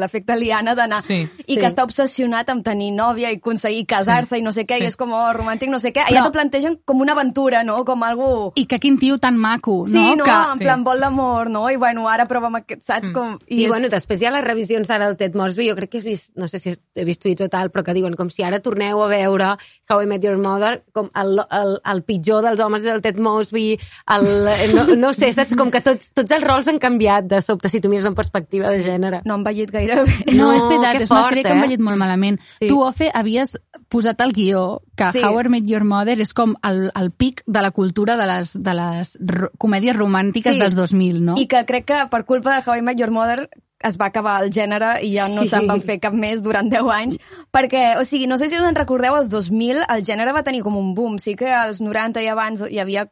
[0.01, 1.29] l'efecte liana d'anar, Sí.
[1.47, 1.57] i Sí.
[1.61, 4.41] que està obsessionat amb tenir nòvia i aconseguir casar-se Sí.
[4.41, 4.83] i no sé què, Sí.
[4.83, 6.03] i és com oh, romàntic, no sé què.
[6.05, 7.85] Però- Allà t'ho plantegen com una aventura, no?
[7.85, 8.53] Com algo...
[8.57, 10.17] I que quin tio tan maco, Sí, no?
[10.17, 10.25] no?
[10.25, 10.65] Que, En Sí.
[10.65, 11.71] plan, vol l'amor, no?
[11.71, 13.39] I bueno, ara prova amb aquest, saps com...
[13.47, 15.99] I, és- bueno, després hi ha les revisions ara del Ted Mosby, jo crec que
[15.99, 18.43] he vist, no sé si he vist tuits o tal, però que diuen com si
[18.43, 19.57] ara torneu a veure
[19.89, 23.19] How I Met Your Mother, com el, el, el pitjor dels homes és el Ted
[23.19, 23.79] Mosby,
[24.09, 25.55] el, no, no sé, saps?
[25.57, 28.71] Com que tots, tots els rols han canviat de sobte, si tu mires en perspectiva
[28.73, 29.21] de gènere.
[29.29, 30.17] No han vellit gaire bé.
[30.33, 31.67] No, No, és veritat, que és una fort, sèrie que hem eh?
[31.69, 32.41] vellit molt malament.
[32.59, 32.69] Sí.
[32.73, 33.55] Tu, Ofe, havies
[33.93, 35.23] posat al guió que Sí.
[35.23, 38.55] How I Met Your Mother és com el, el pic de la cultura de les,
[38.57, 39.19] de les
[39.59, 40.61] comèdies romàntiques Sí.
[40.61, 41.35] dels 2000, no?
[41.39, 43.49] I que crec que per culpa de How I Met Your Mother
[43.85, 45.49] es va acabar el gènere i ja no Sí.
[45.51, 47.19] se'n van fer cap més durant 10 anys,
[47.53, 50.63] perquè, o sigui, no sé si us en recordeu, als 2000 el gènere va tenir
[50.65, 53.11] com un boom, sí que als 90 i abans hi havia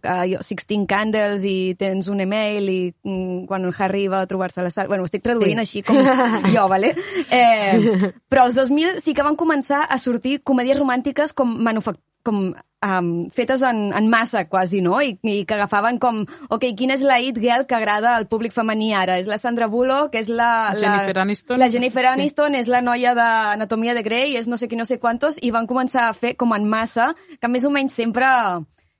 [0.00, 4.60] uh, 16 Candles i tens un email i mm, quan el Harry va a trobar-se
[4.60, 4.88] a la sala...
[4.88, 5.82] Bueno, ho estic traduint Sí.
[5.82, 5.98] així com
[6.52, 6.94] jo, vale?
[7.32, 12.52] Eh, però als 2000 sí que van començar a sortir comèdies romàntiques com manufac com
[12.54, 15.00] um, fetes en, en massa, quasi, no?
[15.02, 16.20] I, I que agafaven com,
[16.54, 19.16] ok, quina és la it girl que agrada al públic femení ara?
[19.18, 20.70] És la Sandra Bullock, és la...
[20.78, 21.58] Jennifer la, Aniston?
[21.58, 22.10] La Jennifer Sí.
[22.12, 25.50] Aniston, és la noia d'Anatomia de Grey, és no sé qui, no sé quantos, i
[25.50, 28.28] van començar a fer com en massa, que més o menys sempre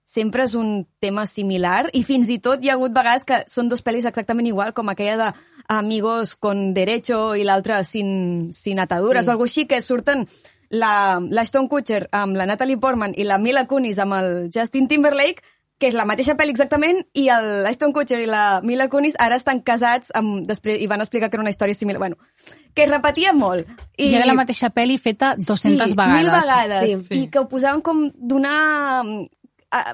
[0.04, 3.68] sempre és un tema similar i fins i tot hi ha hagut vegades que són
[3.68, 5.32] dos pel·lis exactament igual, com aquella de
[5.68, 9.30] Amigos con Derecho i l'altra sin, sin ataduras Sí.
[9.30, 10.26] o alguna així, que surten
[10.70, 14.88] la, la Stone Kutcher amb la Natalie Portman i la Mila Kunis amb el Justin
[14.88, 15.42] Timberlake,
[15.82, 19.34] que és la mateixa pel·li exactament, i el Ashton Kutcher i la Mila Kunis ara
[19.34, 21.98] estan casats amb, després, i van explicar que era una història similar.
[21.98, 22.18] Bueno,
[22.74, 23.66] que es repetia molt.
[23.98, 24.12] I...
[24.12, 26.20] Hi ha la mateixa pel·li feta 200 sí, vegades.
[26.20, 26.88] mil vegades.
[26.88, 27.04] Sí.
[27.08, 27.20] Sí.
[27.24, 28.54] I que ho posaven com d'una...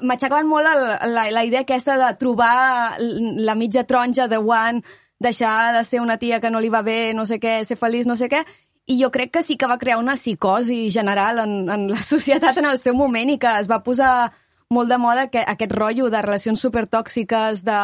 [0.03, 0.81] M'aixecaven molt el,
[1.13, 4.83] la, la idea aquesta de trobar la mitja taronja de One,
[5.19, 8.07] deixar de ser una tia que no li va bé, no sé què, ser feliç,
[8.07, 8.43] no sé què,
[8.89, 12.57] i jo crec que sí que va crear una psicosi general en, en la societat
[12.57, 14.31] en el seu moment i que es va posar
[14.69, 17.79] molt de moda que, aquest rotllo de relacions supertòxiques, de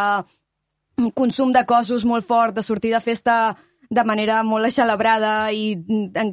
[1.15, 3.55] consum de cossos molt fort, de sortir de festa
[3.89, 5.75] de manera molt aixelebrada i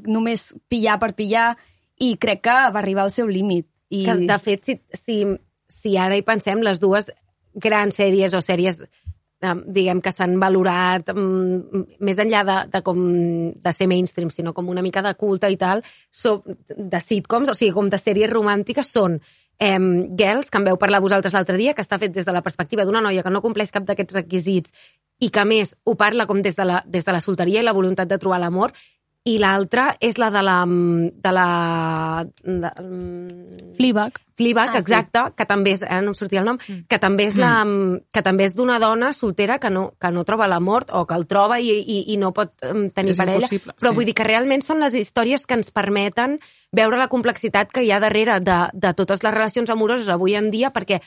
[0.06, 1.52] només pillar per pillar,
[2.00, 3.68] i crec que va arribar al seu límit.
[3.92, 4.04] I...
[4.06, 5.16] Que, de fet, si, si,
[5.72, 7.10] si ara hi pensem, les dues
[7.54, 13.02] grans sèries o sèries eh, diguem que s'han valorat mm, més enllà de, de, com,
[13.52, 16.40] de ser mainstream, sinó com una mica de culte i tal, so,
[16.76, 19.18] de sitcoms, o sigui, com de sèries romàntiques, són
[19.58, 19.78] eh,
[20.18, 22.86] Girls, que en veu parlar vosaltres l'altre dia, que està fet des de la perspectiva
[22.86, 24.72] d'una noia que no compleix cap d'aquests requisits
[25.22, 27.76] i que, més, ho parla com des de la, des de la solteria i la
[27.76, 28.72] voluntat de trobar l'amor,
[29.24, 30.56] i l'altra és la de la...
[30.66, 31.46] De la
[32.42, 34.18] de, mm, Fleabag.
[34.34, 34.78] Fleabag, Ah, sí.
[34.80, 36.58] exacte, que també és, ara no em sortia el nom,
[36.88, 37.62] que també és la,
[38.10, 41.26] que també és d'una dona soltera que no, que no troba l'amor o que el
[41.30, 43.46] troba i, i, i no pot tenir És parella.
[43.46, 43.94] Però sí.
[43.94, 46.40] vull dir que realment són les històries que ens permeten
[46.72, 50.50] veure la complexitat que hi ha darrere de, de totes les relacions amoroses avui en
[50.50, 50.98] dia, perquè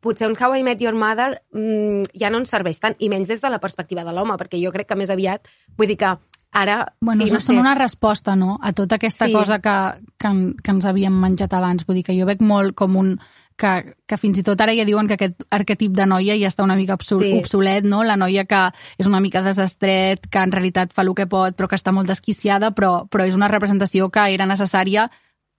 [0.00, 3.28] potser un How I Met Your Mother mm, ja no ens serveix tant, i menys
[3.28, 5.44] des de la perspectiva de l'home, perquè jo crec que més aviat,
[5.76, 6.16] vull dir que
[6.52, 6.94] ara...
[7.00, 7.60] Bueno, sí, no són sé.
[7.60, 9.32] una resposta, no?, a tota aquesta Sí.
[9.32, 9.74] cosa que,
[10.18, 10.28] que,
[10.62, 11.84] que ens havíem menjat abans.
[11.86, 13.18] Vull dir que jo veig molt com un...
[13.58, 16.62] Que, que fins i tot ara ja diuen que aquest arquetip de noia ja està
[16.62, 17.32] una mica obsol, Sí.
[17.40, 18.04] obsolet, no?
[18.06, 18.60] La noia que
[18.96, 22.06] és una mica desestret, que en realitat fa el que pot, però que està molt
[22.06, 25.10] desquiciada, però, però és una representació que era necessària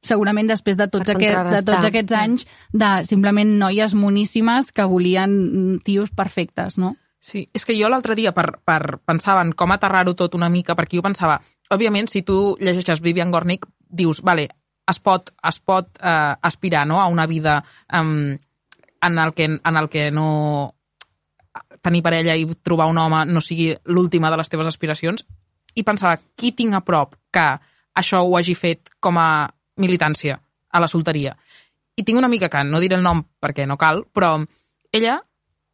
[0.01, 5.29] segurament després de tots, aquest, de tots aquests anys de simplement noies moníssimes que volien
[5.73, 6.95] mm, tios perfectes, no?
[7.19, 10.75] Sí, és que jo l'altre dia per, per pensava en com aterrar-ho tot una mica,
[10.75, 11.35] perquè jo pensava,
[11.69, 14.47] òbviament, si tu llegeixes Vivian Gornick, dius, vale,
[14.89, 17.01] es pot, es pot eh, aspirar no?
[17.01, 17.59] a una vida
[17.93, 18.31] um,
[19.01, 20.75] en, el que, en el que no
[21.83, 25.25] tenir parella i trobar un home no sigui l'última de les teves aspiracions,
[25.75, 27.45] i pensava, qui tinc a prop que
[27.99, 29.47] això ho hagi fet com a
[29.79, 31.35] militància a la solteria?
[31.99, 34.37] I tinc una amiga que no diré el nom perquè no cal, però
[34.95, 35.19] ella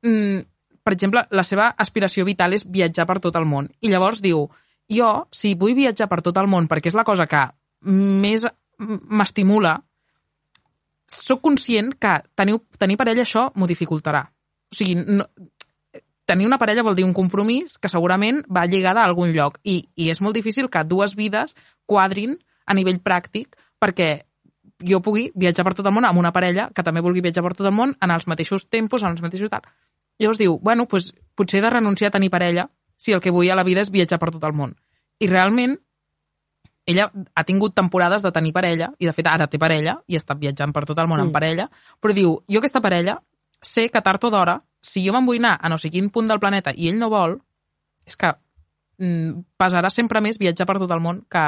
[0.02, 0.42] mm,
[0.86, 3.72] per exemple, la seva aspiració vital és viatjar per tot el món.
[3.82, 4.44] I llavors diu,
[4.94, 7.42] jo, si vull viatjar per tot el món perquè és la cosa que
[7.90, 8.46] més
[8.78, 9.80] m'estimula,
[11.10, 14.22] sóc conscient que tenir, tenir parella això m'ho dificultarà.
[14.70, 15.26] O sigui, no,
[16.26, 19.80] tenir una parella vol dir un compromís que segurament va lligada a algun lloc i,
[19.96, 24.26] i és molt difícil que dues vides quadrin a nivell pràctic perquè
[24.86, 27.54] jo pugui viatjar per tot el món amb una parella que també vulgui viatjar per
[27.56, 29.64] tot el món en els mateixos tempos, en els mateixos tal.
[30.20, 33.50] Llavors diu, bueno, pues, potser he de renunciar a tenir parella si el que vull
[33.52, 34.76] a la vida és viatjar per tot el món.
[35.20, 35.76] I realment,
[36.86, 40.38] ella ha tingut temporades de tenir parella, i de fet ara té parella, i està
[40.38, 41.28] viatjant per tot el món mm.
[41.28, 41.68] Amb parella,
[42.00, 43.18] però diu, jo aquesta parella
[43.66, 46.30] sé que tard o d'hora, si jo me'n vull anar a no sé quin punt
[46.30, 47.40] del planeta i ell no vol,
[48.06, 48.30] és que
[49.02, 51.46] mm, pesarà sempre més viatjar per tot el món que,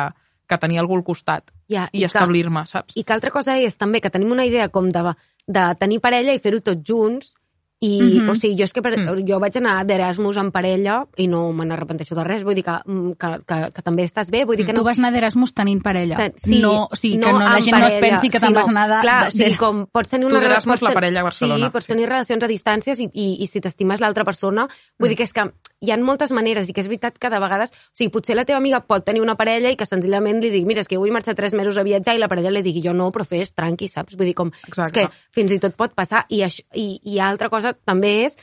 [0.50, 2.98] que tenir algú al costat Ja, i, que- establir-me, saps?
[2.98, 5.14] I que altra cosa és també que tenim una idea com de,
[5.46, 7.36] de tenir parella i fer-ho tots junts
[7.80, 8.26] i, mm Mhm.
[8.28, 8.30] -hmm.
[8.32, 9.26] o sigui, jo és que per, Mm.
[9.28, 12.72] jo vaig anar d'Erasmus en parella i no me n'arrepenteixo de res, vull dir que,
[12.86, 14.84] mm, que, que, que també estàs bé, vull dir que Tu no...
[14.84, 16.16] vas anar d'Erasmus tenint parella.
[16.18, 18.54] Ten- sí, no, o sigui, que no, la gent no es parella, pensi que te'n
[18.54, 19.02] vas anar de...
[19.02, 20.40] Clar, de, o sigui, com pots tenir Tu una...
[20.42, 21.92] d'Erasmus, pots la parella a Barcelona, Sí, pots sí.
[21.94, 25.10] tenir relacions a distàncies i, i, i si t'estimes l'altra persona, vull Mm.
[25.10, 27.70] dir que és que hi ha moltes maneres i que és veritat que de vegades...
[27.70, 30.66] O sigui, potser la teva amiga pot tenir una parella i que senzillament li digui,
[30.66, 32.82] mira, és que jo vull marxar tres mesos a viatjar i la parella li digui,
[32.82, 34.16] jo no, però fes, tranqui, saps?
[34.18, 34.52] Vull dir, com...
[34.68, 35.00] Exacte.
[35.02, 36.26] És que fins i tot pot passar.
[36.30, 38.38] I, això, i, i altra cosa també és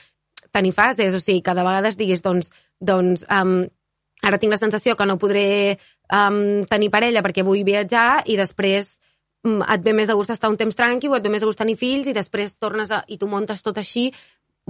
[0.54, 3.64] tenir fases, o sigui, que de vegades diguis, doncs, doncs um,
[4.22, 5.46] ara tinc la sensació que no podré
[6.12, 8.94] um, tenir parella perquè vull viatjar i després
[9.44, 11.50] mm, et ve més de gust estar un temps tranqui o et ve més de
[11.50, 14.10] gust tenir fills i després tornes a, i tu montes tot així.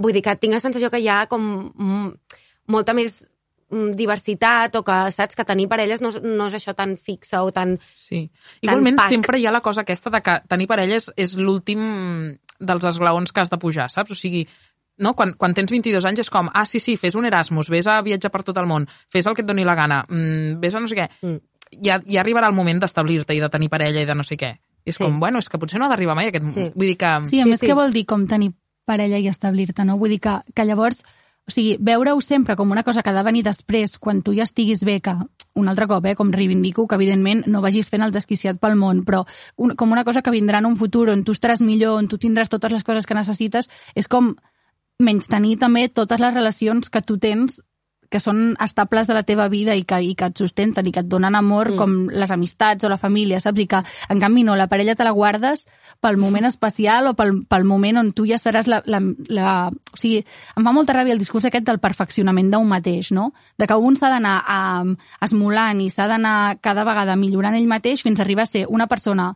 [0.01, 2.09] Vull dir que tinc la sensació que hi ha com mm,
[2.73, 3.21] molta més
[3.69, 7.53] mm, diversitat o que saps que tenir parelles no, no és això tan fixe o
[7.55, 7.77] tan...
[7.93, 8.25] Sí.
[8.59, 9.13] Tan Igualment, pac.
[9.13, 11.85] sempre hi ha la cosa aquesta de que tenir parella és, és l'últim
[12.59, 14.11] dels esglaons que has de pujar, saps?
[14.11, 14.45] O sigui,
[14.97, 15.13] no?
[15.15, 18.01] quan, quan tens 22 anys és com, ah, sí, sí, fes un Erasmus, vés a
[18.01, 20.79] viatjar per tot el món, fes el que et doni la gana, mm, vés a
[20.79, 21.09] no sé què.
[21.21, 21.41] Mm.
[21.83, 24.53] Ja, ja arribarà el moment d'establir-te i de tenir parella i de no sé què.
[24.85, 25.03] I és Sí.
[25.03, 26.45] com, bueno, és que potser no ha d'arribar mai aquest...
[26.53, 26.69] Sí.
[26.75, 27.09] Vull dir que...
[27.25, 27.67] Sí, a Sí, més, sí.
[27.67, 28.51] què vol dir com tenir
[28.85, 29.97] parella i establir-te, no?
[29.97, 31.03] Vull dir que, que llavors,
[31.47, 34.47] o sigui, veure-ho sempre com una cosa que ha de venir després, quan tu ja
[34.47, 35.13] estiguis bé, que
[35.55, 39.03] un altre cop, eh, com reivindico, que evidentment no vagis fent el desquiciat pel món,
[39.05, 39.23] però
[39.55, 42.17] un, com una cosa que vindrà en un futur on tu estaràs millor, on tu
[42.17, 44.33] tindràs totes les coses que necessites, és com
[44.99, 47.61] menys tenir també totes les relacions que tu tens
[48.15, 51.03] que són estables de la teva vida i que, i que et sustenten i que
[51.03, 51.77] et donen amor, Mm.
[51.77, 53.59] com les amistats o la família, saps?
[53.59, 55.65] I que, en canvi, no, la parella te la guardes
[55.99, 59.53] pel moment especial o pel, pel moment on tu ja seràs la, la, la...
[59.69, 60.23] O sigui,
[60.55, 63.33] em fa molta ràbia el discurs aquest del perfeccionament d'un mateix, no?
[63.57, 64.37] De que un s'ha d'anar
[65.21, 68.87] esmolant i s'ha d'anar cada vegada millorant ell mateix fins a arribar a ser una
[68.87, 69.33] persona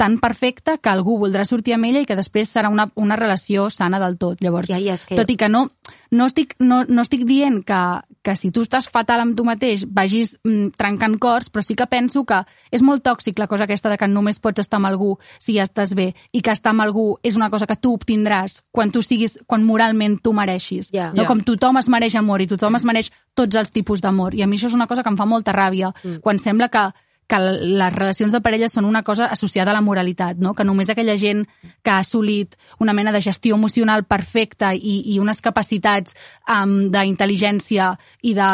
[0.00, 3.66] tan perfecta que algú voldrà sortir amb ella i que després serà una, una relació
[3.68, 4.40] sana del tot.
[4.40, 5.18] Llavors, Ja, ja, és que...
[5.18, 5.66] tot i que no,
[6.10, 7.80] no, estic, no, no estic dient que,
[8.22, 11.86] que si tu estàs fatal amb tu mateix vagis mm, trencant cors, però sí que
[11.88, 15.14] penso que és molt tòxic la cosa aquesta de que només pots estar amb algú
[15.38, 18.60] si ja estàs bé i que estar amb algú és una cosa que tu obtindràs
[18.70, 20.90] quan tu siguis, quan moralment tu mereixis.
[20.92, 21.10] Ja.
[21.14, 21.22] no?
[21.22, 21.28] Ja.
[21.28, 24.36] Com tothom es mereix amor i tothom es mereix tots els tipus d'amor.
[24.36, 26.20] I a mi això és una cosa que em fa molta ràbia, mm.
[26.20, 26.90] quan sembla que
[27.30, 30.54] que les relacions de parella són una cosa associada a la moralitat, no?
[30.58, 31.44] que només aquella gent
[31.82, 36.16] que ha assolit una mena de gestió emocional perfecta i, i unes capacitats
[36.50, 37.92] um, d'intel·ligència
[38.26, 38.50] i de,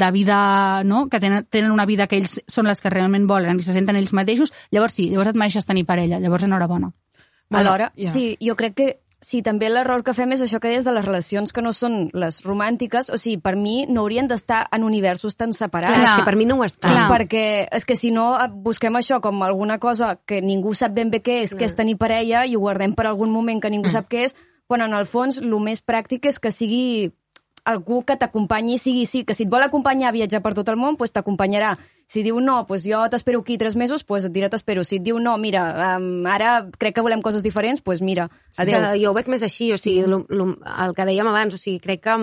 [0.00, 0.38] de vida,
[0.88, 1.06] no?
[1.12, 4.00] que tenen, tenen una vida que ells són les que realment volen i se senten
[4.00, 6.94] ells mateixos, llavors sí, llavors et mereixes tenir parella, llavors enhorabona.
[7.54, 8.10] Alhora, ja.
[8.10, 8.88] sí, jo crec que
[9.24, 12.10] sí, també l'error que fem és això que deies de les relacions que no són
[12.12, 15.96] les romàntiques, o sigui, per mi no haurien d'estar en universos tan separats.
[15.96, 16.16] Clar, Clar.
[16.20, 16.92] que per mi no ho està.
[16.92, 17.08] Clar.
[17.10, 18.28] Perquè és que si no
[18.64, 21.96] busquem això com alguna cosa que ningú sap ben bé què és, que és tenir
[21.98, 25.06] parella, i ho guardem per algun moment que ningú sap què és, quan en el
[25.06, 27.12] fons el més pràctic és que sigui
[27.64, 30.76] algú que t'acompanyi, sigui sí, que si et vol acompanyar a viatjar per tot el
[30.76, 31.74] món, pues t'acompanyarà.
[32.06, 34.84] Si diu no, pues jo t'espero aquí tres mesos, pues et dirà t'espero.
[34.84, 38.28] Si et diu no, mira, um, ara crec que volem coses diferents, pues mira,
[38.58, 38.80] adéu.
[38.92, 40.50] Que jo ho veig més així, o sigui, lo, lo,
[40.84, 42.18] el que dèiem abans, o sigui, crec que...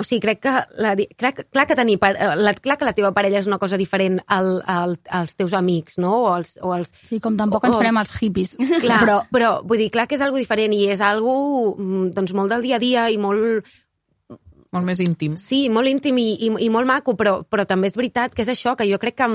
[0.00, 3.10] O sigui, crec que, la, di- clar, que- tenir, eh, la, clar que la teva
[3.12, 6.14] parella és una cosa diferent al, al, als teus amics, no?
[6.22, 8.54] O als, o als, Sí, com tampoc ens o- farem els hippies.
[8.56, 12.14] Clar, Però però, però vull dir, clar que és algo diferent i és algo mm,
[12.16, 13.68] doncs, molt del dia a dia i molt,
[14.72, 15.36] Molt més íntim.
[15.36, 18.48] sí, molt íntim i, i, i molt maco, però, però també és veritat que és
[18.52, 19.28] això, que jo crec que,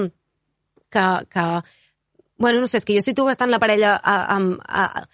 [0.92, 1.46] que, que
[2.38, 5.06] bueno, no sé, és que jo situo bastant la parella a, a, a,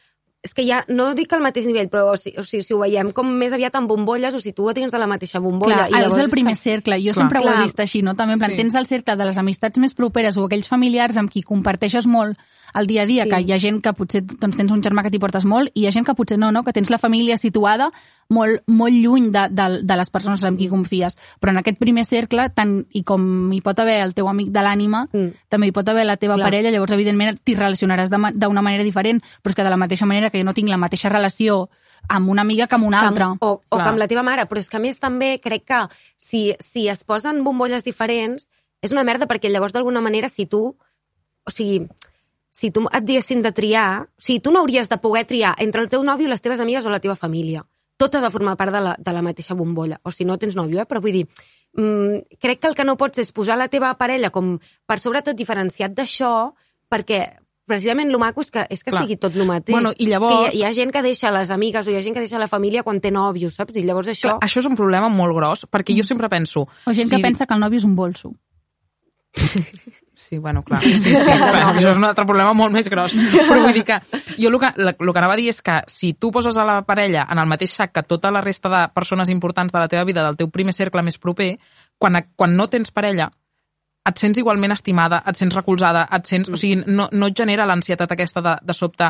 [0.41, 2.79] és que ja, no dic al mateix nivell, però o sigui, o sigui, si ho
[2.81, 5.87] veiem com més aviat amb bombolles, o situo dins de la mateixa bombolla.
[5.89, 6.97] Clar, és el primer cercle.
[7.01, 7.19] Jo Clar.
[7.23, 7.59] sempre ho Clar.
[7.59, 8.15] he vist així, no?
[8.17, 8.57] També, en plan, Sí.
[8.57, 12.37] tens el cercle de les amistats més properes o aquells familiars amb qui comparteixes molt
[12.73, 13.29] el dia a dia, Sí.
[13.29, 15.81] que hi ha gent que potser doncs, tens un germà que t'hi portes molt i
[15.81, 16.63] hi ha gent que potser no, no?
[16.63, 17.91] que tens la família situada
[18.29, 21.17] molt, molt lluny de, de, de les persones amb qui confies.
[21.41, 24.61] Però en aquest primer cercle, tant i com hi pot haver el teu amic de
[24.61, 25.33] l'ànima, Mm.
[25.49, 26.45] també hi pot haver la teva Clar.
[26.47, 30.05] parella, llavors, evidentment, t'hi relacionaràs ma- d'una manera diferent, però és que de la mateixa
[30.05, 31.69] manera que jo no tinc la mateixa relació
[32.09, 33.33] amb una amiga que amb una altra.
[33.41, 33.83] O, o Clar.
[33.83, 36.87] que amb la teva mare, però és que a més també crec que si, si
[36.87, 38.49] es posen bombolles diferents
[38.81, 40.75] és una merda perquè llavors d'alguna manera si tu,
[41.45, 41.87] o sigui,
[42.51, 45.81] si tu et diguessin de triar, o sigui, tu no hauries de poder triar entre
[45.81, 47.63] el teu nòvio, les teves amigues o la teva família.
[47.97, 49.99] Tot ha de formar part de la, de la mateixa bombolla.
[50.03, 50.85] O si no tens nòvio, eh?
[50.89, 51.27] però vull dir,
[51.77, 55.37] mm, crec que el que no pots és posar la teva parella com per sobretot
[55.37, 56.51] diferenciat d'això,
[56.91, 57.37] perquè
[57.71, 59.03] precisament el maco és que, és que Clar.
[59.05, 59.71] sigui tot el mateix.
[59.71, 61.91] Bueno, i És llavors- Que hi, ha, hi ha gent que deixa les amigues o
[61.91, 63.77] hi ha gent que deixa la família quan té nòvio, saps?
[63.77, 64.33] I llavors això...
[64.33, 66.65] Clar, això és un problema molt gros, perquè jo sempre penso...
[66.85, 68.33] O gent si- que pensa que el nòvio és un bolso.
[70.21, 70.83] Sí, bueno, clar.
[70.83, 73.15] Sí, sí, clar, és que això és un altre problema molt més gros.
[73.33, 73.97] Però vull dir que
[74.37, 76.81] jo el que, el que anava a dir és que si tu poses a la
[76.85, 80.05] parella en el mateix sac que tota la resta de persones importants de la teva
[80.05, 81.55] vida, del teu primer cercle més proper,
[81.97, 83.31] quan, quan no tens parella,
[84.07, 86.49] et sents igualment estimada, et sents recolzada, et sents...
[86.49, 89.09] O sigui, no, no et genera l'ansietat aquesta de, de sobte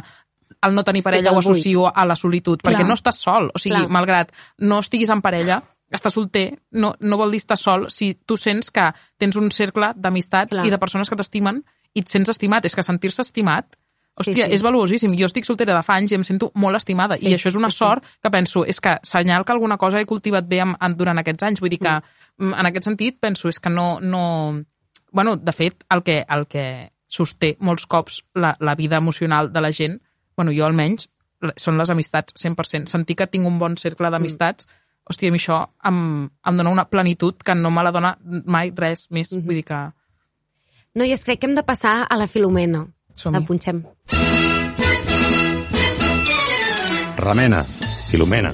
[0.62, 2.90] el no tenir parella ho associo a la solitud, perquè Clar.
[2.90, 3.50] no estàs sol.
[3.54, 3.92] O sigui, Clar.
[3.94, 4.34] malgrat
[4.68, 5.62] no estiguis en parella,
[5.98, 8.90] estar solter no, no vol dir estar sol si tu sents que
[9.20, 11.62] tens un cercle d'amistats i de persones que t'estimen
[11.94, 12.66] i et sents estimat.
[12.66, 13.76] És que sentir-se estimat
[14.20, 14.56] Hòstia, sí.
[14.56, 15.14] és valuosíssim.
[15.20, 17.18] Jo estic soltera de fa anys i em sento molt estimada.
[17.18, 17.84] Sí, I això és una sí, sí.
[17.86, 21.22] sort que penso, és que senyal que alguna cosa he cultivat bé amb, en, durant
[21.22, 21.62] aquests anys.
[21.64, 21.94] Vull dir que,
[22.42, 22.52] mm.
[22.52, 23.94] en aquest sentit, penso, és que no...
[24.02, 24.26] no...
[25.12, 26.66] Bueno, de fet, el que, el que
[27.12, 29.98] sosté molts cops la, la vida emocional de la gent,
[30.40, 31.10] bueno, jo almenys,
[31.60, 32.88] són les amistats, 100%.
[32.92, 34.68] Sentir que tinc un bon cercle d'amistats,
[35.10, 38.74] hòstia, a mi això em, em dona una plenitud que no me la dona mai
[38.76, 39.34] res més.
[39.34, 39.82] Vull dir que...
[40.96, 42.86] Noies, crec que hem de passar a la Filomena.
[43.16, 43.40] Som-hi.
[43.40, 43.84] La punxem.
[47.22, 47.64] Remena,
[48.10, 48.54] Filomena.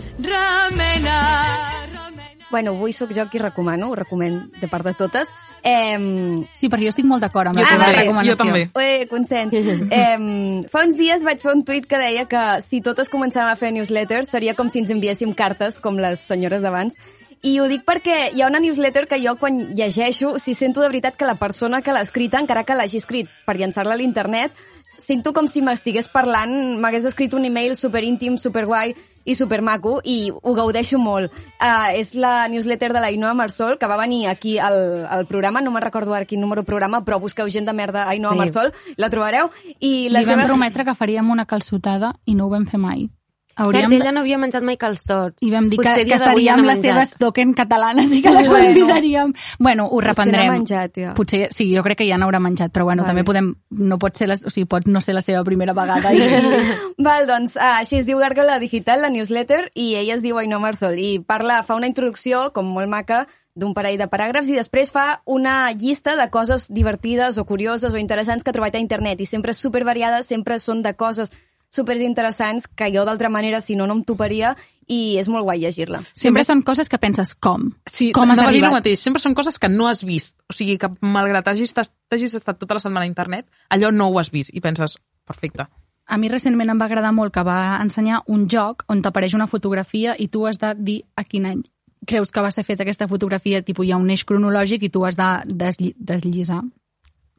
[2.50, 5.30] Bueno, avui sóc jo qui recomano, ho recomen de part de totes.
[5.64, 8.36] Eh, Sí, perquè jo estic molt d'acord amb la teva recomanació.
[8.36, 8.70] jo també.
[8.80, 9.54] Eh, consens.
[9.54, 13.56] eh, fa uns dies vaig fer un tuit que deia que si totes començàvem a
[13.56, 16.96] fer newsletters seria com si ens enviéssim cartes, com les senyores d'abans.
[17.44, 20.88] I ho dic perquè hi ha una newsletter que jo quan llegeixo, sigui, sento de
[20.88, 24.52] veritat que la persona que l'ha escrita, encara que l'hagi escrit per llançar-la a l'internet,
[24.98, 28.96] sento com si m'estigués parlant, m'hagués escrit un email superíntim, superguai
[29.28, 31.34] i supermaco i ho gaudeixo molt.
[31.60, 35.62] Uh, és la newsletter de la Ainhoa Marsol, que va venir aquí al, al programa,
[35.62, 38.42] no me'n recordo ara quin número programa, però busqueu gent de merda Ainhoa Sí.
[38.46, 39.52] Marsol, la trobareu.
[39.80, 40.48] I la Li vam seva...
[40.48, 43.10] prometre que faríem una calçotada i no ho vam fer mai.
[43.58, 43.90] Hauríem...
[43.90, 45.42] Cert, ella no havia menjat mai calçots.
[45.42, 48.44] I vam dir que, Potser que d'avui seríem les seves token catalanes i que la
[48.46, 48.68] Bueno.
[48.68, 49.34] convidaríem.
[49.60, 50.46] Bueno, ho Potser reprendrem.
[50.46, 51.14] n'ha menjat, ja.
[51.18, 53.14] Potser, sí, jo crec que ja n'haurà menjat, però bueno, Vale.
[53.16, 56.14] també podem, no pot ser, la, o sigui, pot no ser la seva primera vegada.
[56.14, 56.22] I,
[57.08, 60.60] Val, doncs, uh, així es diu Gàrgola Digital, la newsletter, i ella es diu Ainhoa
[60.62, 63.26] Marsol, i parla, fa una introducció, com molt maca,
[63.58, 67.98] d'un parell de paràgrafs, i després fa una llista de coses divertides o curioses o
[67.98, 71.34] interessants que ha trobat a internet, i sempre és supervariada, sempre són de coses
[71.74, 74.56] superinteressants que jo d'altra manera, si no, no em toparia,
[74.88, 76.00] i és molt guai llegir-la.
[76.16, 77.68] sempre són coses que penses, com?
[77.86, 78.72] Sí, com has arribat?
[78.72, 79.02] mateix.
[79.04, 80.38] Sempre són coses que no has vist.
[80.50, 84.20] O sigui, que malgrat hagis, t'hagis estat tota la setmana a internet, allò no ho
[84.20, 84.54] has vist.
[84.56, 84.96] I penses,
[85.28, 85.68] perfecte.
[86.08, 89.48] A mi recentment em va agradar molt que va ensenyar un joc on t'apareix una
[89.52, 91.66] fotografia i tu has de dir a quin any
[92.08, 95.04] creus que va ser feta aquesta fotografia, tipus hi ha un eix cronològic i tu
[95.04, 96.62] has de deslli desllisar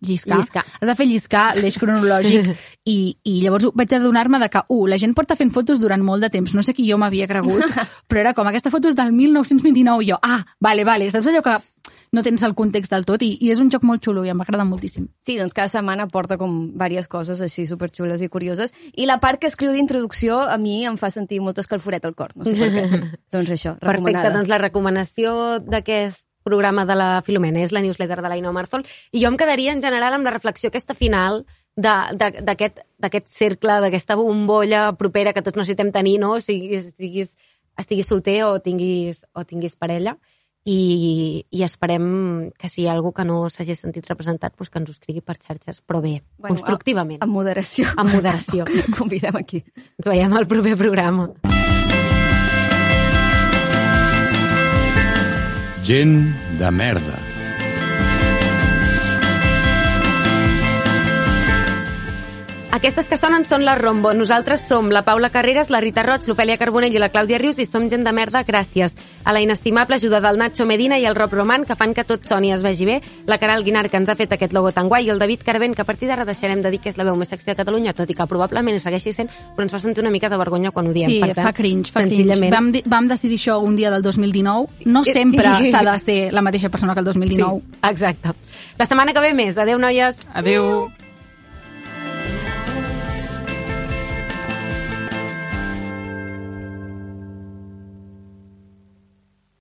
[0.00, 0.38] lliscar.
[0.38, 0.64] Lliscar.
[0.80, 2.50] Has de fer lliscar l'eix cronològic
[2.94, 6.24] i, i llavors vaig adonar-me de que, uh, la gent porta fent fotos durant molt
[6.24, 6.54] de temps.
[6.54, 7.64] No sé qui jo m'havia cregut,
[8.08, 11.10] però era com aquesta foto és del 1929 i jo, ah, vale, vale.
[11.10, 11.58] Saps allò que
[12.12, 14.38] no tens el context del tot, i, i és un joc molt xulo i em
[14.40, 15.08] va agradar moltíssim.
[15.24, 18.72] Sí, doncs cada setmana porta com diverses coses així superxules i curioses.
[18.96, 22.32] I la part que escriu d'introducció a mi em fa sentir molt escalforet al cor,
[22.36, 22.86] no sé per què.
[23.34, 24.34] doncs això, Perfecte, recomanada.
[24.38, 25.34] doncs la recomanació
[25.64, 29.76] d'aquest programa de la Filomena és la newsletter de l'Aina Marzol i jo em quedaria
[29.76, 31.44] en general amb la reflexió aquesta final
[31.78, 36.40] d'aquest d'aquest cercle, d'aquesta bombolla propera que tots necessitem tenir, no?
[36.42, 37.36] Siguis, siguis,
[37.78, 40.16] estiguis solter o tinguis, o tinguis parella
[40.68, 44.82] i, i esperem que si hi ha algú que no s'hagi sentit representat doncs que
[44.82, 47.22] ens ho escrigui per xarxes, però bé, bueno, constructivament.
[47.24, 47.88] Amb moderació.
[47.96, 48.66] Amb moderació.
[48.98, 49.62] Convidem aquí.
[49.96, 51.30] Ens veiem al proper programa.
[55.88, 57.27] Gent de merda.
[62.68, 64.10] Aquestes que sonen són la Rombo.
[64.12, 67.64] Nosaltres som la Paula Carreras, la Rita Roig, l'Ofèlia Carbonell i la Clàudia Rius i
[67.64, 68.92] som gent de merda gràcies
[69.24, 72.28] a la inestimable ajuda del Nacho Medina i el Rob Roman que fan que tot
[72.28, 74.92] soni i es vegi bé, la Caral Guinar que ens ha fet aquest logo tan
[74.92, 77.08] guai i el David Carvent que a partir d'ara deixarem de dir que és la
[77.08, 79.80] veu més sexy de Catalunya, tot i que probablement ho segueixi sent, però ens fa
[79.80, 81.08] sentir una mica de vergonya quan ho diem.
[81.08, 82.52] Sí, per tant, fa cringe, fa cringe.
[82.52, 84.84] Vam, vam decidir això un dia del 2019.
[84.92, 85.72] No sempre sí.
[85.72, 87.60] s'ha de ser la mateixa persona que el 2019.
[87.64, 88.36] Sí, exacte.
[88.76, 89.56] La setmana que ve més.
[89.56, 90.26] Adéu, noies.
[90.36, 90.88] Adéu.